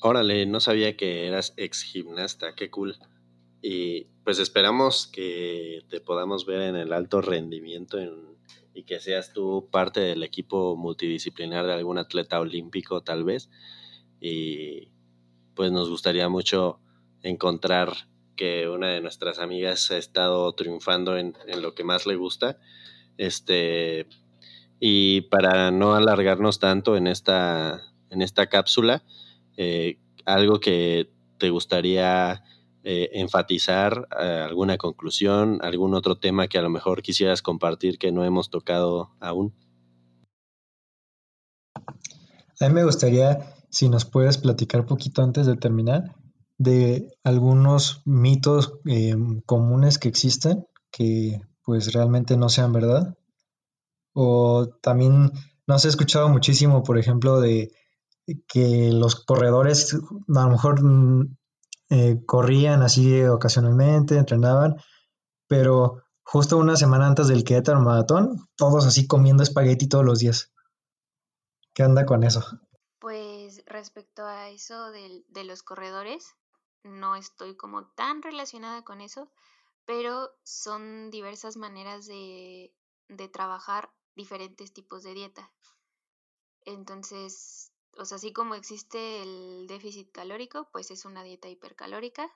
Órale, 0.00 0.46
no 0.46 0.60
sabía 0.60 0.96
que 0.96 1.26
eras 1.26 1.54
ex 1.56 1.82
gimnasta, 1.82 2.54
qué 2.54 2.70
cool. 2.70 2.96
Y 3.60 4.04
pues 4.24 4.38
esperamos 4.38 5.08
que 5.08 5.82
te 5.88 6.00
podamos 6.00 6.46
ver 6.46 6.60
en 6.62 6.76
el 6.76 6.92
alto 6.92 7.20
rendimiento 7.20 7.98
y 8.72 8.84
que 8.84 9.00
seas 9.00 9.32
tú 9.32 9.68
parte 9.72 10.00
del 10.00 10.22
equipo 10.22 10.76
multidisciplinar 10.76 11.66
de 11.66 11.72
algún 11.72 11.98
atleta 11.98 12.38
olímpico 12.38 13.02
tal 13.02 13.24
vez. 13.24 13.50
Y 14.20 14.90
pues 15.54 15.72
nos 15.72 15.88
gustaría 15.88 16.28
mucho 16.28 16.78
encontrar 17.22 17.92
que 18.36 18.68
una 18.68 18.90
de 18.90 19.00
nuestras 19.00 19.40
amigas 19.40 19.90
ha 19.90 19.98
estado 19.98 20.52
triunfando 20.52 21.16
en, 21.16 21.36
en 21.48 21.60
lo 21.60 21.74
que 21.74 21.82
más 21.82 22.06
le 22.06 22.14
gusta. 22.14 22.60
Este, 23.16 24.06
y 24.78 25.22
para 25.22 25.72
no 25.72 25.94
alargarnos 25.96 26.60
tanto 26.60 26.96
en 26.96 27.08
esta, 27.08 27.82
en 28.10 28.22
esta 28.22 28.46
cápsula, 28.46 29.02
eh, 29.60 29.98
algo 30.24 30.60
que 30.60 31.10
te 31.36 31.50
gustaría 31.50 32.44
eh, 32.84 33.10
enfatizar, 33.14 34.06
eh, 34.20 34.44
alguna 34.48 34.78
conclusión, 34.78 35.58
algún 35.62 35.94
otro 35.94 36.16
tema 36.16 36.46
que 36.46 36.58
a 36.58 36.62
lo 36.62 36.70
mejor 36.70 37.02
quisieras 37.02 37.42
compartir 37.42 37.98
que 37.98 38.12
no 38.12 38.24
hemos 38.24 38.50
tocado 38.50 39.10
aún. 39.18 39.52
A 42.60 42.68
mí 42.68 42.72
me 42.72 42.84
gustaría, 42.84 43.52
si 43.68 43.88
nos 43.88 44.04
puedes 44.04 44.38
platicar 44.38 44.86
poquito 44.86 45.22
antes 45.22 45.44
de 45.46 45.56
terminar, 45.56 46.14
de 46.56 47.12
algunos 47.24 48.02
mitos 48.04 48.74
comunes 49.44 49.98
que 49.98 50.08
existen 50.08 50.66
que 50.92 51.40
pues 51.64 51.92
realmente 51.92 52.36
no 52.36 52.48
sean 52.48 52.72
verdad. 52.72 53.16
O 54.12 54.68
también 54.82 55.32
nos 55.66 55.84
he 55.84 55.88
escuchado 55.88 56.28
muchísimo, 56.28 56.84
por 56.84 56.96
ejemplo, 56.96 57.40
de 57.40 57.72
que 58.46 58.90
los 58.92 59.24
corredores 59.24 59.94
a 59.94 60.42
lo 60.42 60.48
mejor 60.50 60.82
mm, 60.82 61.36
eh, 61.90 62.22
corrían 62.26 62.82
así 62.82 63.22
ocasionalmente, 63.24 64.16
entrenaban, 64.16 64.76
pero 65.46 66.02
justo 66.22 66.58
una 66.58 66.76
semana 66.76 67.06
antes 67.06 67.28
del 67.28 67.44
Querétaro 67.44 67.80
Maratón, 67.80 68.48
todos 68.56 68.86
así 68.86 69.06
comiendo 69.06 69.42
espagueti 69.42 69.88
todos 69.88 70.04
los 70.04 70.18
días. 70.18 70.52
¿Qué 71.74 71.82
anda 71.82 72.04
con 72.04 72.24
eso? 72.24 72.44
Pues 72.98 73.62
respecto 73.66 74.26
a 74.26 74.48
eso 74.48 74.90
de, 74.90 75.24
de 75.28 75.44
los 75.44 75.62
corredores, 75.62 76.34
no 76.82 77.16
estoy 77.16 77.56
como 77.56 77.86
tan 77.92 78.22
relacionada 78.22 78.82
con 78.82 79.00
eso, 79.00 79.30
pero 79.86 80.30
son 80.42 81.10
diversas 81.10 81.56
maneras 81.56 82.06
de, 82.06 82.74
de 83.08 83.28
trabajar 83.28 83.90
diferentes 84.14 84.72
tipos 84.72 85.02
de 85.02 85.14
dieta. 85.14 85.50
Entonces, 86.64 87.72
o 87.98 88.04
sea, 88.04 88.16
así 88.16 88.32
como 88.32 88.54
existe 88.54 89.22
el 89.22 89.66
déficit 89.66 90.12
calórico, 90.12 90.68
pues 90.70 90.92
es 90.92 91.04
una 91.04 91.24
dieta 91.24 91.48
hipercalórica, 91.48 92.32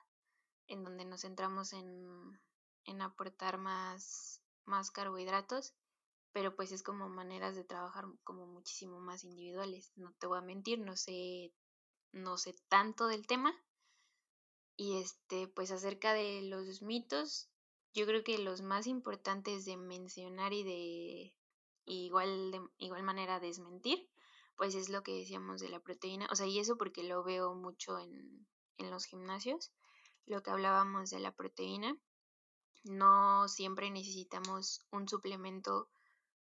en 0.67 0.83
donde 0.83 1.05
nos 1.05 1.21
centramos 1.21 1.71
en, 1.71 2.39
en 2.83 3.01
aportar 3.01 3.57
más, 3.57 4.41
más 4.65 4.91
carbohidratos, 4.91 5.73
pero 6.33 6.55
pues 6.55 6.73
es 6.73 6.83
como 6.83 7.07
maneras 7.07 7.55
de 7.55 7.63
trabajar 7.63 8.05
como 8.25 8.45
muchísimo 8.45 8.99
más 8.99 9.23
individuales. 9.23 9.93
No 9.95 10.13
te 10.19 10.27
voy 10.27 10.39
a 10.39 10.41
mentir, 10.41 10.79
no 10.79 10.97
sé, 10.97 11.53
no 12.11 12.37
sé 12.37 12.55
tanto 12.67 13.07
del 13.07 13.25
tema. 13.25 13.53
Y 14.75 14.97
este, 14.97 15.47
pues 15.47 15.71
acerca 15.71 16.13
de 16.13 16.41
los 16.41 16.81
mitos, 16.81 17.49
yo 17.93 18.05
creo 18.05 18.23
que 18.23 18.37
los 18.37 18.61
más 18.61 18.85
importantes 18.87 19.63
de 19.63 19.77
mencionar 19.77 20.51
y 20.51 20.63
de 20.63 21.35
igual 21.85 22.51
de 22.51 22.61
igual 22.79 23.03
manera 23.03 23.39
desmentir 23.39 24.09
pues 24.55 24.75
es 24.75 24.89
lo 24.89 25.03
que 25.03 25.13
decíamos 25.13 25.61
de 25.61 25.69
la 25.69 25.79
proteína, 25.79 26.27
o 26.31 26.35
sea, 26.35 26.47
y 26.47 26.59
eso 26.59 26.77
porque 26.77 27.03
lo 27.03 27.23
veo 27.23 27.55
mucho 27.55 27.99
en, 27.99 28.47
en 28.77 28.91
los 28.91 29.05
gimnasios, 29.05 29.71
lo 30.25 30.41
que 30.41 30.51
hablábamos 30.51 31.09
de 31.09 31.19
la 31.19 31.33
proteína, 31.33 31.97
no 32.83 33.47
siempre 33.47 33.89
necesitamos 33.89 34.85
un 34.91 35.07
suplemento 35.07 35.89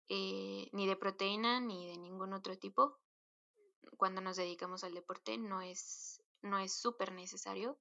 eh, 0.09 0.69
ni 0.71 0.87
de 0.87 0.95
proteína 0.95 1.59
ni 1.59 1.87
de 1.87 1.97
ningún 1.97 2.33
otro 2.33 2.57
tipo. 2.57 2.99
Cuando 3.97 4.21
nos 4.21 4.37
dedicamos 4.37 4.83
al 4.83 4.93
deporte 4.93 5.37
no 5.37 5.61
es 5.61 6.21
no 6.41 6.57
es 6.59 6.73
súper 6.73 7.13
necesario. 7.13 7.77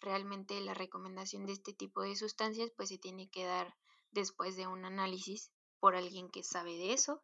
Realmente 0.00 0.60
la 0.60 0.74
recomendación 0.74 1.46
de 1.46 1.52
este 1.52 1.72
tipo 1.72 2.02
de 2.02 2.16
sustancias 2.16 2.72
pues 2.76 2.88
se 2.88 2.98
tiene 2.98 3.30
que 3.30 3.44
dar 3.44 3.76
después 4.10 4.56
de 4.56 4.66
un 4.66 4.84
análisis 4.84 5.52
por 5.78 5.94
alguien 5.94 6.28
que 6.28 6.42
sabe 6.42 6.76
de 6.76 6.92
eso 6.92 7.22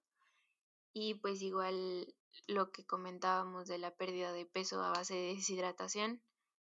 y 0.93 1.15
pues 1.15 1.43
igual 1.43 2.15
lo 2.47 2.71
que 2.71 2.87
comentábamos 2.87 3.69
de 3.69 3.79
la 3.79 3.95
pérdida 3.95 4.33
de 4.33 4.47
peso 4.47 4.83
a 4.83 4.91
base 4.91 5.15
de 5.15 5.35
deshidratación, 5.35 6.23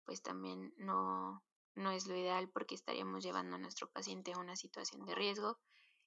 pues 0.04 0.22
también 0.22 0.72
no, 0.76 1.44
no 1.74 1.90
es 1.90 2.06
lo 2.06 2.16
ideal 2.16 2.48
porque 2.50 2.74
estaríamos 2.74 3.24
llevando 3.24 3.56
a 3.56 3.58
nuestro 3.58 3.90
paciente 3.90 4.32
a 4.32 4.38
una 4.38 4.56
situación 4.56 5.04
de 5.04 5.14
riesgo 5.14 5.58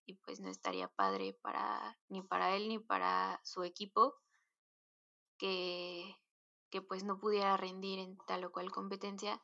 y 0.05 0.13
pues 0.13 0.39
no 0.39 0.49
estaría 0.49 0.87
padre 0.87 1.37
para 1.41 1.99
ni 2.07 2.21
para 2.21 2.55
él 2.55 2.69
ni 2.69 2.79
para 2.79 3.41
su 3.43 3.63
equipo 3.63 4.15
que, 5.37 6.15
que 6.69 6.81
pues 6.81 7.03
no 7.03 7.19
pudiera 7.19 7.57
rendir 7.57 7.99
en 7.99 8.17
tal 8.27 8.45
o 8.45 8.51
cual 8.51 8.71
competencia 8.71 9.41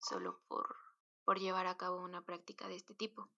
solo 0.00 0.40
por, 0.46 0.76
por 1.24 1.40
llevar 1.40 1.66
a 1.66 1.76
cabo 1.76 2.02
una 2.02 2.22
práctica 2.22 2.68
de 2.68 2.76
este 2.76 2.94
tipo. 2.94 3.28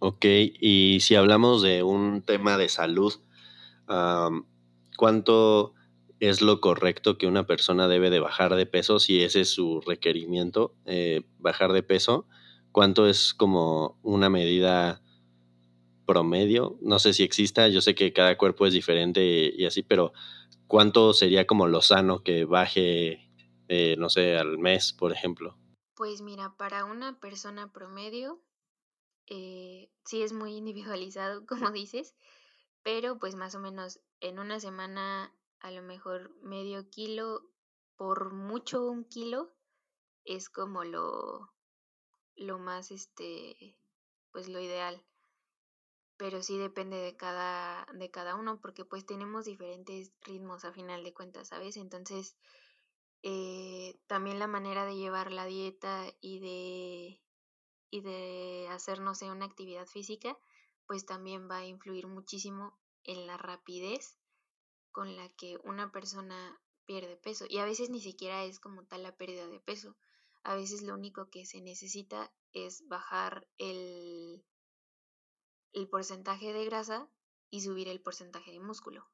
Ok, 0.00 0.24
y 0.24 0.98
si 1.00 1.14
hablamos 1.14 1.62
de 1.62 1.82
un 1.82 2.22
tema 2.22 2.58
de 2.58 2.68
salud, 2.68 3.14
¿cuánto 4.96 5.74
es 6.20 6.40
lo 6.40 6.60
correcto 6.60 7.18
que 7.18 7.26
una 7.26 7.46
persona 7.46 7.88
debe 7.88 8.10
de 8.10 8.20
bajar 8.20 8.54
de 8.54 8.66
peso 8.66 8.98
si 8.98 9.22
ese 9.22 9.42
es 9.42 9.50
su 9.50 9.80
requerimiento, 9.80 10.74
eh, 10.86 11.22
bajar 11.38 11.72
de 11.72 11.82
peso? 11.82 12.26
¿Cuánto 12.72 13.06
es 13.08 13.34
como 13.34 13.98
una 14.02 14.30
medida 14.30 15.02
promedio? 16.06 16.78
No 16.80 16.98
sé 16.98 17.12
si 17.12 17.22
exista, 17.22 17.68
yo 17.68 17.80
sé 17.80 17.94
que 17.94 18.12
cada 18.12 18.36
cuerpo 18.36 18.66
es 18.66 18.72
diferente 18.72 19.52
y 19.56 19.64
así, 19.66 19.82
pero 19.82 20.12
¿cuánto 20.66 21.12
sería 21.12 21.46
como 21.46 21.66
lo 21.66 21.82
sano 21.82 22.22
que 22.22 22.44
baje, 22.44 23.30
eh, 23.68 23.96
no 23.98 24.08
sé, 24.08 24.36
al 24.36 24.58
mes, 24.58 24.92
por 24.92 25.12
ejemplo? 25.12 25.56
Pues 25.94 26.22
mira, 26.22 26.56
para 26.56 26.84
una 26.84 27.20
persona 27.20 27.72
promedio, 27.72 28.42
eh, 29.26 29.90
sí 30.04 30.22
es 30.22 30.32
muy 30.32 30.56
individualizado, 30.56 31.46
como 31.46 31.70
dices, 31.70 32.14
pero 32.84 33.18
pues 33.18 33.34
más 33.34 33.56
o 33.56 33.58
menos 33.58 34.00
en 34.20 34.38
una 34.38 34.60
semana 34.60 35.34
a 35.58 35.70
lo 35.70 35.82
mejor 35.82 36.30
medio 36.42 36.88
kilo, 36.90 37.50
por 37.96 38.34
mucho 38.34 38.84
un 38.84 39.04
kilo, 39.04 39.54
es 40.24 40.50
como 40.50 40.84
lo, 40.84 41.50
lo 42.36 42.58
más, 42.58 42.90
este, 42.90 43.78
pues 44.30 44.48
lo 44.48 44.60
ideal. 44.60 45.02
Pero 46.18 46.42
sí 46.42 46.58
depende 46.58 46.98
de 46.98 47.16
cada, 47.16 47.86
de 47.94 48.10
cada 48.10 48.36
uno, 48.36 48.60
porque 48.60 48.84
pues 48.84 49.06
tenemos 49.06 49.46
diferentes 49.46 50.12
ritmos 50.20 50.66
a 50.66 50.72
final 50.72 51.02
de 51.02 51.14
cuentas, 51.14 51.48
¿sabes? 51.48 51.78
Entonces, 51.78 52.36
eh, 53.22 53.98
también 54.06 54.38
la 54.38 54.46
manera 54.46 54.84
de 54.84 54.96
llevar 54.96 55.32
la 55.32 55.46
dieta 55.46 56.04
y 56.20 56.40
de, 56.40 57.22
y 57.90 58.00
de 58.02 58.68
una 59.32 59.46
actividad 59.46 59.86
física, 59.86 60.38
pues 60.86 61.06
también 61.06 61.48
va 61.50 61.58
a 61.58 61.66
influir 61.66 62.06
muchísimo 62.06 62.78
en 63.04 63.26
la 63.26 63.36
rapidez 63.36 64.18
con 64.92 65.16
la 65.16 65.28
que 65.30 65.58
una 65.64 65.90
persona 65.92 66.60
pierde 66.86 67.16
peso. 67.16 67.46
Y 67.48 67.58
a 67.58 67.64
veces 67.64 67.90
ni 67.90 68.00
siquiera 68.00 68.44
es 68.44 68.60
como 68.60 68.84
tal 68.84 69.02
la 69.02 69.16
pérdida 69.16 69.46
de 69.48 69.60
peso. 69.60 69.96
A 70.42 70.54
veces 70.54 70.82
lo 70.82 70.94
único 70.94 71.30
que 71.30 71.46
se 71.46 71.60
necesita 71.60 72.32
es 72.52 72.86
bajar 72.88 73.48
el, 73.58 74.44
el 75.72 75.88
porcentaje 75.88 76.52
de 76.52 76.64
grasa 76.64 77.10
y 77.50 77.62
subir 77.62 77.88
el 77.88 78.02
porcentaje 78.02 78.52
de 78.52 78.60
músculo 78.60 79.08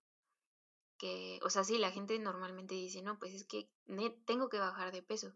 que, 1.01 1.41
o 1.43 1.49
sea, 1.49 1.65
sí, 1.65 1.79
la 1.79 1.91
gente 1.91 2.19
normalmente 2.19 2.75
dice, 2.75 3.01
no, 3.01 3.19
pues 3.19 3.33
es 3.33 3.47
que 3.47 3.71
tengo 4.27 4.51
que 4.51 4.59
bajar 4.59 4.93
de 4.93 5.03
peso, 5.03 5.35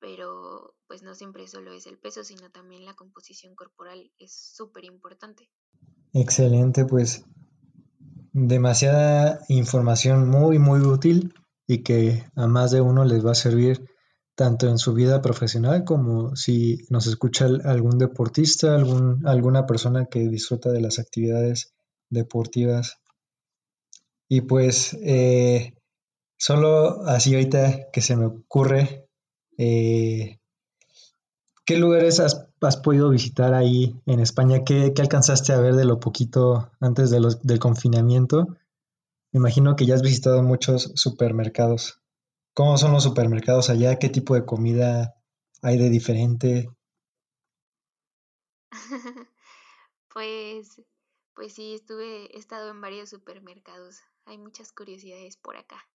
pero 0.00 0.74
pues 0.86 1.02
no 1.02 1.14
siempre 1.14 1.46
solo 1.46 1.72
es 1.72 1.86
el 1.86 1.98
peso, 1.98 2.24
sino 2.24 2.50
también 2.50 2.84
la 2.84 2.94
composición 2.94 3.54
corporal 3.54 4.10
es 4.18 4.32
súper 4.32 4.84
importante. 4.84 5.50
Excelente, 6.12 6.84
pues 6.84 7.24
demasiada 8.32 9.40
información 9.48 10.28
muy, 10.28 10.58
muy 10.58 10.80
útil 10.80 11.34
y 11.66 11.82
que 11.82 12.24
a 12.34 12.46
más 12.46 12.70
de 12.70 12.80
uno 12.80 13.04
les 13.04 13.24
va 13.24 13.32
a 13.32 13.36
servir 13.36 13.88
tanto 14.34 14.68
en 14.68 14.78
su 14.78 14.94
vida 14.94 15.20
profesional 15.20 15.84
como 15.84 16.36
si 16.36 16.86
nos 16.90 17.06
escucha 17.08 17.46
algún 17.64 17.98
deportista, 17.98 18.74
algún, 18.74 19.26
alguna 19.26 19.66
persona 19.66 20.06
que 20.06 20.28
disfruta 20.28 20.70
de 20.70 20.80
las 20.80 20.98
actividades 20.98 21.74
deportivas 22.08 22.98
y 24.28 24.42
pues 24.42 24.96
eh, 25.02 25.74
solo 26.36 27.02
así 27.06 27.34
ahorita 27.34 27.90
que 27.90 28.00
se 28.00 28.14
me 28.14 28.26
ocurre, 28.26 29.07
eh, 29.58 30.38
¿qué 31.66 31.76
lugares 31.76 32.20
has, 32.20 32.48
podido 32.82 33.10
visitar 33.10 33.52
ahí 33.52 34.00
en 34.06 34.20
España? 34.20 34.64
¿Qué, 34.64 34.92
alcanzaste 34.98 35.52
a 35.52 35.60
ver 35.60 35.74
de 35.74 35.84
lo 35.84 36.00
poquito 36.00 36.70
antes 36.80 37.10
del 37.10 37.58
confinamiento? 37.58 38.56
Me 39.32 39.38
imagino 39.38 39.76
que 39.76 39.84
ya 39.84 39.94
has 39.94 40.02
visitado 40.02 40.42
muchos 40.42 40.92
supermercados. 40.94 42.00
¿Cómo 42.54 42.78
son 42.78 42.92
los 42.92 43.02
supermercados 43.02 43.68
allá? 43.68 43.98
¿Qué 43.98 44.08
tipo 44.08 44.34
de 44.34 44.46
comida 44.46 45.14
hay 45.60 45.76
de 45.76 45.90
diferente? 45.90 46.70
pues, 50.14 50.80
pues 51.34 51.52
sí, 51.52 51.74
estuve, 51.74 52.34
he 52.34 52.38
estado 52.38 52.70
en 52.70 52.80
varios 52.80 53.10
supermercados 53.10 54.00
hay 54.28 54.38
muchas 54.38 54.72
curiosidades 54.72 55.36
por 55.36 55.56
acá. 55.56 55.88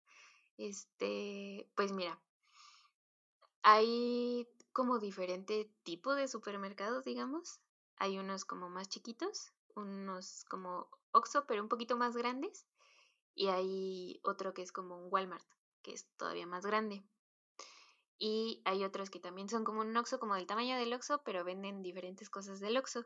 Este, 0.58 1.70
pues 1.76 1.92
mira, 1.92 2.20
hay 3.64 4.48
como 4.74 5.00
diferente 5.00 5.72
tipo 5.84 6.14
de 6.14 6.28
supermercados, 6.28 7.06
digamos. 7.06 7.60
Hay 7.98 8.20
unos 8.20 8.46
como 8.46 8.70
más 8.70 8.90
chiquitos, 8.90 9.54
unos 9.76 10.44
como 10.50 10.90
Oxxo, 11.12 11.46
pero 11.48 11.64
un 11.64 11.70
poquito 11.70 11.96
más 11.96 12.16
grandes. 12.16 12.68
Y 13.34 13.48
hay 13.48 14.20
otro 14.24 14.54
que 14.54 14.62
es 14.62 14.72
como 14.72 14.98
un 14.98 15.08
Walmart, 15.12 15.46
que 15.82 15.94
es 15.94 16.08
todavía 16.18 16.46
más 16.46 16.66
grande. 16.66 17.04
Y 18.20 18.62
hay 18.66 18.84
otros 18.84 19.10
que 19.10 19.20
también 19.20 19.50
son 19.50 19.64
como 19.64 19.82
un 19.82 19.96
Oxxo, 19.96 20.20
como 20.20 20.36
del 20.36 20.48
tamaño 20.48 20.78
del 20.78 20.94
Oxxo, 20.94 21.22
pero 21.24 21.44
venden 21.44 21.82
diferentes 21.82 22.30
cosas 22.30 22.60
del 22.60 22.78
Oxxo. 22.78 23.06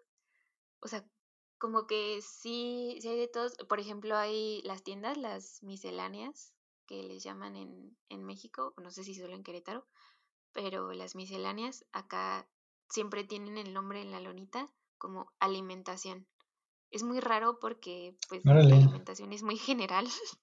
O 0.79 0.87
sea, 0.87 1.05
como 1.59 1.87
que 1.87 2.21
sí, 2.21 2.97
sí 3.01 3.07
hay 3.07 3.17
de 3.17 3.27
todos. 3.27 3.55
Por 3.69 3.79
ejemplo, 3.79 4.15
hay 4.15 4.61
las 4.63 4.83
tiendas, 4.83 5.17
las 5.17 5.61
misceláneas, 5.63 6.53
que 6.87 7.03
les 7.03 7.23
llaman 7.23 7.55
en, 7.55 7.97
en 8.09 8.23
México, 8.25 8.73
no 8.77 8.91
sé 8.91 9.03
si 9.03 9.13
solo 9.13 9.33
en 9.33 9.43
Querétaro, 9.43 9.85
pero 10.57 10.91
las 10.91 11.13
misceláneas 11.13 11.85
acá 11.91 12.49
siempre 12.89 13.23
tienen 13.23 13.59
el 13.59 13.75
nombre 13.75 14.01
en 14.01 14.09
la 14.11 14.19
lonita 14.19 14.67
como 14.97 15.31
alimentación. 15.39 16.25
Es 16.89 17.03
muy 17.03 17.19
raro 17.19 17.59
porque 17.59 18.17
pues 18.27 18.43
la 18.43 18.53
alimentación 18.53 19.33
es 19.33 19.43
muy 19.43 19.57
general. 19.59 20.07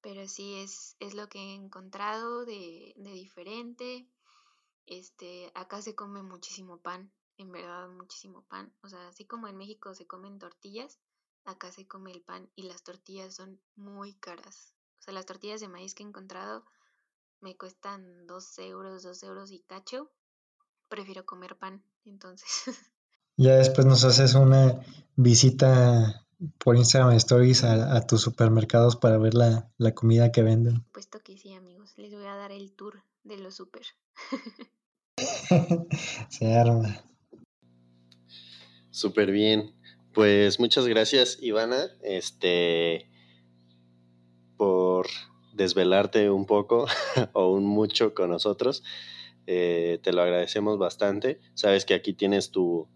Pero 0.00 0.26
sí 0.26 0.54
es, 0.54 0.96
es 0.98 1.14
lo 1.14 1.28
que 1.28 1.38
he 1.38 1.54
encontrado 1.54 2.44
de, 2.44 2.94
de 2.96 3.12
diferente. 3.12 4.08
Este, 4.86 5.52
acá 5.54 5.82
se 5.82 5.94
come 5.94 6.24
muchísimo 6.24 6.80
pan, 6.80 7.12
en 7.36 7.52
verdad 7.52 7.88
muchísimo 7.90 8.42
pan. 8.48 8.74
O 8.82 8.88
sea, 8.88 9.06
así 9.06 9.24
como 9.24 9.46
en 9.46 9.56
México 9.56 9.94
se 9.94 10.08
comen 10.08 10.40
tortillas, 10.40 10.98
acá 11.44 11.70
se 11.70 11.86
come 11.86 12.10
el 12.10 12.22
pan 12.22 12.50
y 12.56 12.64
las 12.64 12.82
tortillas 12.82 13.36
son 13.36 13.60
muy 13.76 14.14
caras. 14.14 14.74
O 15.00 15.02
sea, 15.02 15.14
las 15.14 15.26
tortillas 15.26 15.60
de 15.60 15.68
maíz 15.68 15.94
que 15.94 16.02
he 16.02 16.06
encontrado 16.06 16.64
me 17.40 17.56
cuestan 17.56 18.26
dos 18.26 18.58
euros, 18.58 19.02
dos 19.02 19.22
euros 19.22 19.50
y 19.50 19.60
cacho. 19.60 20.10
Prefiero 20.88 21.24
comer 21.24 21.56
pan, 21.56 21.82
entonces. 22.04 22.48
Ya 23.36 23.56
después 23.56 23.86
nos 23.86 24.04
haces 24.04 24.34
una 24.34 24.84
visita 25.16 26.26
por 26.58 26.76
Instagram 26.76 27.12
Stories 27.12 27.64
a, 27.64 28.06
tus 28.06 28.20
supermercados 28.20 28.96
para 28.96 29.16
ver 29.16 29.32
la, 29.32 29.72
la 29.78 29.94
comida 29.94 30.30
que 30.30 30.42
venden. 30.42 30.84
Puesto 30.92 31.20
que 31.20 31.38
sí, 31.38 31.54
amigos. 31.54 31.94
Les 31.96 32.12
voy 32.12 32.26
a 32.26 32.34
dar 32.34 32.52
el 32.52 32.74
tour 32.74 33.02
de 33.24 33.38
los 33.38 33.54
super. 33.54 33.82
Se 36.28 36.54
arma. 36.54 37.02
Súper 38.90 39.30
bien. 39.30 39.74
Pues 40.12 40.58
muchas 40.58 40.86
gracias, 40.86 41.38
Ivana, 41.40 41.88
este, 42.02 43.10
por 44.60 45.06
desvelarte 45.54 46.28
un 46.28 46.44
poco 46.44 46.86
o 47.32 47.50
un 47.50 47.64
mucho 47.64 48.12
con 48.12 48.28
nosotros. 48.28 48.84
Eh, 49.46 50.00
te 50.02 50.12
lo 50.12 50.20
agradecemos 50.20 50.76
bastante. 50.76 51.40
Sabes 51.54 51.86
que 51.86 51.94
aquí 51.94 52.12
tienes 52.12 52.50
tu, 52.50 52.86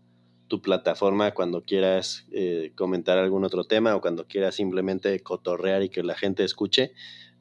tu 0.46 0.60
plataforma 0.60 1.32
cuando 1.32 1.64
quieras 1.64 2.26
eh, 2.32 2.72
comentar 2.76 3.16
algún 3.16 3.44
otro 3.44 3.64
tema 3.64 3.96
o 3.96 4.02
cuando 4.02 4.26
quieras 4.26 4.56
simplemente 4.56 5.18
cotorrear 5.20 5.82
y 5.82 5.88
que 5.88 6.02
la 6.02 6.14
gente 6.14 6.44
escuche. 6.44 6.92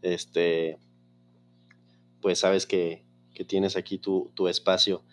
Este, 0.02 0.78
pues 2.22 2.40
sabes 2.40 2.66
que, 2.66 3.04
que 3.34 3.44
tienes 3.44 3.76
aquí 3.76 3.98
tu, 3.98 4.32
tu 4.36 4.48
espacio. 4.48 5.04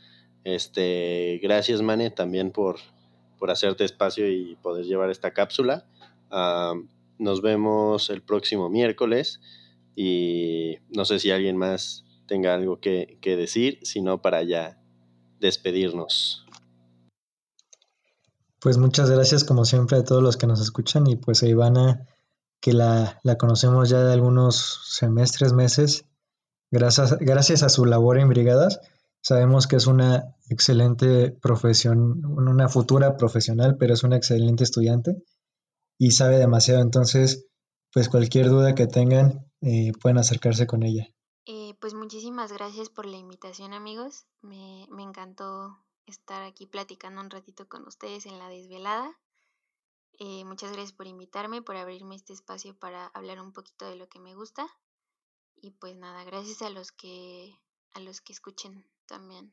Este, 0.44 1.40
gracias, 1.42 1.82
Mane, 1.82 2.10
también 2.10 2.52
por, 2.52 2.76
por 3.40 3.50
hacerte 3.50 3.84
espacio 3.84 4.30
y 4.30 4.54
poder 4.62 4.84
llevar 4.84 5.10
esta 5.10 5.32
cápsula. 5.32 5.84
Nos 7.20 7.42
vemos 7.42 8.10
el 8.10 8.22
próximo 8.22 8.68
miércoles 8.68 9.40
y 9.94 10.76
no 10.88 11.04
sé 11.04 11.18
si 11.18 11.30
alguien 11.30 11.56
más 11.56 12.04
tenga 12.26 12.54
algo 12.54 12.80
que, 12.80 13.18
decir, 13.22 13.78
sino 13.82 14.22
para 14.22 14.42
ya 14.42 14.82
despedirnos. 15.38 16.46
Pues 18.58 18.78
muchas 18.78 19.10
gracias 19.10 19.44
como 19.44 19.64
siempre 19.64 19.98
a 19.98 20.04
todos 20.04 20.22
los 20.22 20.36
que 20.36 20.46
nos 20.46 20.60
escuchan 20.60 21.06
y 21.06 21.16
pues 21.16 21.42
a 21.42 21.48
Ivana 21.48 22.06
que 22.60 22.72
la, 22.72 23.18
la 23.22 23.36
conocemos 23.36 23.88
ya 23.88 24.02
de 24.02 24.12
algunos 24.12 24.80
semestres, 24.84 25.52
meses, 25.52 26.04
gracias, 26.70 27.18
gracias 27.18 27.62
a 27.62 27.68
su 27.68 27.84
labor 27.84 28.18
en 28.18 28.28
brigadas. 28.28 28.80
Sabemos 29.22 29.66
que 29.66 29.76
es 29.76 29.86
una 29.86 30.36
excelente 30.48 31.30
profesión, 31.30 32.24
una 32.24 32.68
futura 32.68 33.16
profesional, 33.16 33.76
pero 33.78 33.94
es 33.94 34.02
una 34.02 34.16
excelente 34.16 34.64
estudiante 34.64 35.22
y 36.00 36.12
sabe 36.12 36.38
demasiado. 36.38 36.80
Entonces, 36.80 37.46
pues 37.92 38.08
cualquier 38.08 38.48
duda 38.48 38.74
que 38.74 38.86
tengan, 38.86 39.46
eh, 39.60 39.92
pueden 40.00 40.16
acercarse 40.16 40.66
con 40.66 40.82
ella. 40.82 41.06
Eh, 41.44 41.74
pues 41.78 41.92
muchísimas 41.92 42.50
gracias 42.52 42.88
por 42.88 43.04
la 43.04 43.18
invitación, 43.18 43.74
amigos. 43.74 44.24
Me, 44.40 44.86
me 44.90 45.02
encantó 45.02 45.76
estar 46.06 46.42
aquí 46.42 46.64
platicando 46.64 47.20
un 47.20 47.28
ratito 47.28 47.68
con 47.68 47.86
ustedes 47.86 48.24
en 48.24 48.38
la 48.38 48.48
desvelada. 48.48 49.12
Eh, 50.18 50.44
muchas 50.46 50.72
gracias 50.72 50.92
por 50.92 51.06
invitarme, 51.06 51.60
por 51.60 51.76
abrirme 51.76 52.14
este 52.14 52.32
espacio 52.32 52.74
para 52.74 53.08
hablar 53.08 53.38
un 53.38 53.52
poquito 53.52 53.86
de 53.86 53.96
lo 53.96 54.08
que 54.08 54.20
me 54.20 54.34
gusta. 54.34 54.66
Y 55.60 55.72
pues 55.72 55.96
nada, 55.96 56.24
gracias 56.24 56.62
a 56.62 56.70
los 56.70 56.92
que 56.92 57.52
a 57.92 58.00
los 58.00 58.22
que 58.22 58.32
escuchen 58.32 58.86
también. 59.04 59.52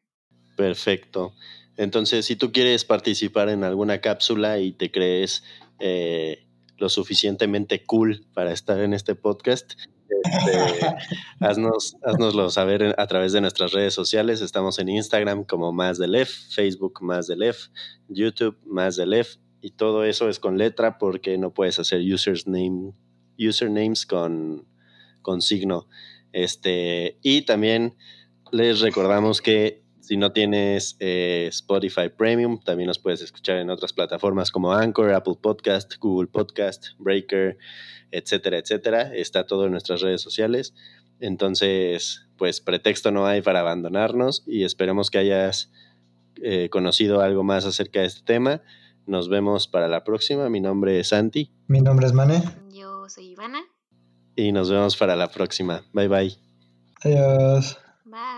Perfecto. 0.56 1.34
Entonces, 1.76 2.26
si 2.26 2.38
tú 2.38 2.52
quieres 2.52 2.86
participar 2.86 3.50
en 3.50 3.64
alguna 3.64 4.00
cápsula 4.00 4.60
y 4.60 4.72
te 4.72 4.92
crees 4.92 5.44
eh, 5.80 6.48
lo 6.78 6.90
suficientemente 6.90 7.86
cool 7.86 8.26
para 8.34 8.52
estar 8.52 8.80
en 8.80 8.94
este 8.94 9.16
podcast, 9.16 9.74
este, 10.10 10.96
haznos, 11.40 11.98
haznoslo 12.04 12.50
saber 12.50 12.96
a 12.98 13.08
través 13.08 13.34
de 13.34 13.42
nuestras 13.42 13.72
redes 13.72 13.94
sociales. 13.94 14.42
Estamos 14.42 14.80
en 14.80 14.90
Instagram 14.90 15.44
como 15.44 15.72
Más 15.74 15.98
de 15.98 16.08
Lef, 16.08 16.30
Facebook 16.54 17.02
Más 17.02 17.28
de 17.28 17.36
Lef, 17.36 17.68
YouTube 18.08 18.58
Más 18.66 18.96
de 18.96 19.06
Lef 19.06 19.38
y 19.62 19.72
todo 19.72 20.04
eso 20.04 20.30
es 20.30 20.40
con 20.40 20.58
letra 20.58 20.98
porque 20.98 21.38
no 21.38 21.54
puedes 21.54 21.80
hacer 21.80 22.02
username, 22.02 22.94
usernames 23.38 24.06
con, 24.06 24.68
con 25.22 25.42
signo. 25.42 25.88
Este, 26.32 27.18
y 27.22 27.44
también 27.44 27.98
les 28.52 28.82
recordamos 28.82 29.42
que 29.42 29.84
si 30.08 30.16
no 30.16 30.32
tienes 30.32 30.96
eh, 31.02 31.48
Spotify 31.50 32.08
Premium, 32.08 32.62
también 32.64 32.88
nos 32.88 32.98
puedes 32.98 33.22
escuchar 33.22 33.58
en 33.58 33.70
otras 33.70 33.92
plataformas 33.92 34.52
como 34.52 34.72
Anchor, 34.72 35.12
Apple 35.12 35.36
Podcast, 35.42 35.96
Google 36.00 36.30
Podcast, 36.30 36.92
Breaker, 36.98 37.58
etcétera, 38.12 38.58
etcétera. 38.58 39.14
Está 39.14 39.46
todo 39.46 39.66
en 39.66 39.72
nuestras 39.72 40.00
redes 40.00 40.22
sociales. 40.22 40.74
Entonces, 41.20 42.26
pues 42.38 42.62
pretexto 42.62 43.12
no 43.12 43.26
hay 43.26 43.42
para 43.42 43.60
abandonarnos 43.60 44.44
y 44.48 44.64
esperemos 44.64 45.12
que 45.12 45.18
hayas 45.18 45.74
eh, 46.42 46.70
conocido 46.70 47.20
algo 47.20 47.44
más 47.44 47.66
acerca 47.66 48.00
de 48.00 48.06
este 48.06 48.22
tema. 48.22 48.62
Nos 49.08 49.28
vemos 49.28 49.68
para 49.68 49.90
la 49.90 50.06
próxima. 50.06 50.50
Mi 50.50 50.62
nombre 50.62 51.02
es 51.02 51.10
Santi. 51.10 51.52
Mi 51.68 51.82
nombre 51.82 52.08
es 52.08 52.14
Mane. 52.14 52.44
Yo 52.72 53.10
soy 53.10 53.32
Ivana. 53.32 53.60
Y 54.38 54.54
nos 54.54 54.72
vemos 54.72 54.96
para 54.96 55.18
la 55.18 55.28
próxima. 55.28 55.84
Bye 55.92 56.08
bye. 56.08 56.38
Adiós. 57.04 57.78
Bye. 58.06 58.37